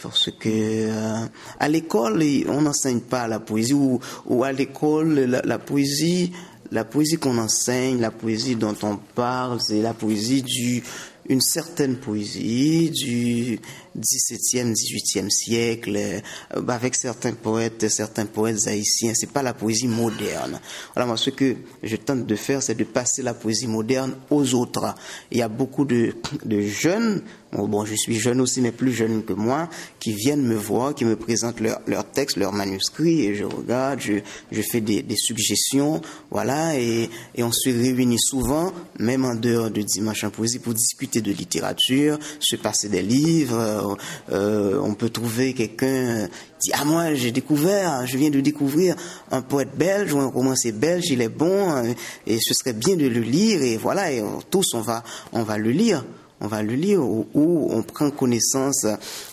parce 0.02 0.30
que 0.38 0.48
euh, 0.48 1.26
à 1.58 1.68
l'école 1.68 2.22
on 2.48 2.62
n'enseigne 2.62 3.00
pas 3.00 3.28
la 3.28 3.40
poésie 3.40 3.74
ou, 3.74 4.00
ou 4.26 4.44
à 4.44 4.52
l'école 4.52 5.40
la, 5.44 5.58
poésie 5.58 6.32
la 6.70 6.84
poésie 6.84 7.18
qu'on 7.18 7.38
enseigne 7.38 8.00
la 8.00 8.10
poésie 8.10 8.56
dont 8.56 8.76
on 8.82 8.96
parle 8.96 9.60
c'est 9.60 9.82
la 9.82 9.94
poésie 9.94 10.42
du 10.42 10.82
une 11.30 11.40
certaine 11.40 11.96
poésie 11.96 12.90
du 12.90 13.60
XVIIe, 13.96 14.72
XVIIIe 14.72 15.30
siècle, 15.30 15.96
euh, 15.96 16.20
avec 16.68 16.96
certains 16.96 17.32
poètes, 17.32 17.88
certains 17.88 18.26
poètes 18.26 18.66
haïtiens. 18.66 19.12
C'est 19.14 19.30
pas 19.30 19.42
la 19.42 19.54
poésie 19.54 19.86
moderne. 19.86 20.60
Voilà, 20.94 21.06
moi, 21.06 21.16
ce 21.16 21.30
que 21.30 21.56
je 21.84 21.96
tente 21.96 22.26
de 22.26 22.34
faire, 22.34 22.62
c'est 22.62 22.74
de 22.74 22.84
passer 22.84 23.22
la 23.22 23.32
poésie 23.32 23.68
moderne 23.68 24.16
aux 24.28 24.54
autres. 24.54 24.94
Il 25.30 25.38
y 25.38 25.42
a 25.42 25.48
beaucoup 25.48 25.84
de, 25.84 26.14
de 26.44 26.60
jeunes 26.62 27.22
Bon, 27.52 27.84
je 27.84 27.96
suis 27.96 28.18
jeune 28.18 28.40
aussi, 28.40 28.60
mais 28.60 28.70
plus 28.70 28.92
jeune 28.92 29.24
que 29.24 29.32
moi, 29.32 29.68
qui 29.98 30.12
viennent 30.12 30.46
me 30.46 30.54
voir, 30.54 30.94
qui 30.94 31.04
me 31.04 31.16
présentent 31.16 31.58
leurs 31.58 31.80
leur 31.88 32.08
textes, 32.08 32.36
leurs 32.36 32.52
manuscrits, 32.52 33.26
et 33.26 33.34
je 33.34 33.44
regarde, 33.44 33.98
je, 34.00 34.14
je 34.52 34.62
fais 34.62 34.80
des, 34.80 35.02
des, 35.02 35.16
suggestions, 35.16 36.00
voilà, 36.30 36.78
et, 36.78 37.10
et, 37.34 37.42
on 37.42 37.50
se 37.50 37.68
réunit 37.70 38.20
souvent, 38.20 38.72
même 39.00 39.24
en 39.24 39.34
dehors 39.34 39.70
de 39.70 39.82
Dimanche 39.82 40.22
en 40.22 40.30
Poésie, 40.30 40.60
pour 40.60 40.74
discuter 40.74 41.19
de 41.22 41.32
littérature, 41.32 42.18
se 42.38 42.56
passer 42.56 42.88
des 42.88 43.02
livres. 43.02 43.96
Euh, 44.30 44.80
on 44.82 44.94
peut 44.94 45.10
trouver 45.10 45.54
quelqu'un 45.54 46.28
dit 46.60 46.70
ah 46.74 46.84
moi 46.84 47.14
j'ai 47.14 47.32
découvert, 47.32 48.06
je 48.06 48.16
viens 48.16 48.30
de 48.30 48.40
découvrir 48.40 48.94
un 49.30 49.40
poète 49.40 49.76
belge 49.76 50.12
ou 50.12 50.20
un 50.20 50.26
romancier 50.26 50.72
belge, 50.72 51.04
il 51.10 51.22
est 51.22 51.28
bon, 51.28 51.94
et 52.26 52.38
ce 52.40 52.54
serait 52.54 52.74
bien 52.74 52.96
de 52.96 53.06
le 53.06 53.20
lire, 53.20 53.62
et 53.62 53.76
voilà, 53.78 54.12
et 54.12 54.22
tous 54.50 54.74
on 54.74 54.80
va 54.80 55.02
on 55.32 55.42
va 55.42 55.56
le 55.56 55.70
lire 55.70 56.04
on 56.40 56.46
va 56.46 56.62
le 56.62 56.74
lire, 56.74 57.00
ou, 57.02 57.26
on 57.70 57.82
prend 57.82 58.10
connaissance 58.10 58.86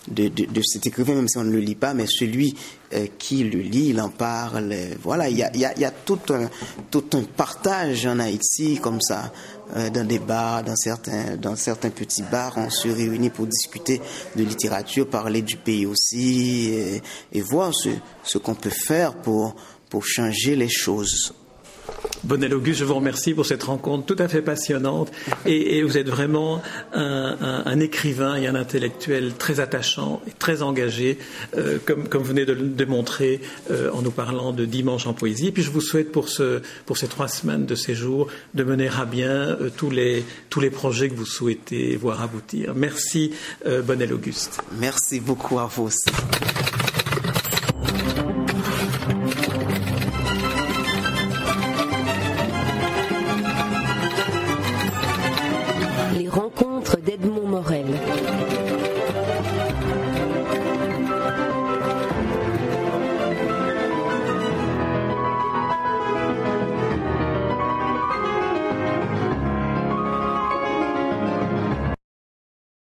de, 0.08 0.62
cet 0.62 0.86
écrivain, 0.86 1.14
même 1.14 1.28
si 1.28 1.38
on 1.38 1.44
ne 1.44 1.52
le 1.52 1.60
lit 1.60 1.74
pas, 1.74 1.94
mais 1.94 2.06
celui 2.06 2.54
euh, 2.92 3.06
qui 3.18 3.44
le 3.44 3.60
lit, 3.60 3.88
il 3.88 4.00
en 4.00 4.10
parle. 4.10 4.74
Voilà, 5.02 5.28
il 5.28 5.36
y 5.38 5.42
a, 5.42 5.90
tout, 5.90 6.20
un, 6.30 6.48
tout 6.90 7.04
un 7.14 7.22
partage 7.22 8.06
en 8.06 8.18
Haïti 8.18 8.78
comme 8.80 9.00
ça. 9.00 9.32
Euh, 9.76 9.90
dans 9.90 10.06
des 10.06 10.18
bars, 10.18 10.64
dans 10.64 10.76
certains, 10.76 11.36
dans 11.36 11.54
certains 11.54 11.90
petits 11.90 12.22
bars, 12.22 12.54
on 12.56 12.70
se 12.70 12.88
réunit 12.88 13.28
pour 13.28 13.46
discuter 13.46 14.00
de 14.34 14.42
littérature, 14.42 15.08
parler 15.08 15.42
du 15.42 15.56
pays 15.56 15.84
aussi, 15.84 16.72
et, 17.32 17.40
voir 17.40 17.74
ce, 17.74 17.90
ce 18.22 18.38
qu'on 18.38 18.54
peut 18.54 18.70
faire 18.70 19.14
pour, 19.16 19.54
pour 19.90 20.04
changer 20.06 20.56
les 20.56 20.70
choses. 20.70 21.34
Bonnel 22.24 22.54
Auguste, 22.54 22.80
je 22.80 22.84
vous 22.84 22.94
remercie 22.94 23.34
pour 23.34 23.46
cette 23.46 23.62
rencontre 23.62 24.06
tout 24.06 24.20
à 24.22 24.28
fait 24.28 24.42
passionnante. 24.42 25.10
Et, 25.46 25.82
vous 25.82 25.96
êtes 25.96 26.08
vraiment 26.08 26.60
un, 26.92 27.80
écrivain 27.80 28.36
et 28.36 28.46
un 28.46 28.54
intellectuel 28.54 29.32
très 29.38 29.60
attachant 29.60 30.20
et 30.26 30.32
très 30.32 30.62
engagé, 30.62 31.18
euh, 31.56 31.78
comme, 31.84 32.06
vous 32.12 32.24
venez 32.24 32.44
de 32.44 32.52
le 32.52 32.66
démontrer 32.66 33.40
euh, 33.70 33.90
en 33.92 34.02
nous 34.02 34.10
parlant 34.10 34.52
de 34.52 34.64
Dimanche 34.64 35.06
en 35.06 35.14
poésie. 35.14 35.48
Et 35.48 35.52
puis 35.52 35.62
je 35.62 35.70
vous 35.70 35.80
souhaite 35.80 36.12
pour, 36.12 36.28
ce, 36.28 36.60
pour 36.86 36.98
ces 36.98 37.08
trois 37.08 37.28
semaines 37.28 37.66
de 37.66 37.74
séjour 37.74 38.28
de 38.54 38.64
mener 38.64 38.88
à 38.88 39.04
bien 39.04 39.30
euh, 39.30 39.70
tous, 39.74 39.90
les, 39.90 40.24
projets 40.70 41.08
que 41.08 41.14
vous 41.14 41.26
souhaitez 41.26 41.96
voir 41.96 42.20
aboutir. 42.20 42.74
Merci, 42.74 43.32
Bonnel 43.64 44.12
Auguste. 44.12 44.60
Merci 44.78 45.20
beaucoup 45.20 45.58
à 45.58 45.66
vous 45.66 45.84
aussi. 45.84 46.10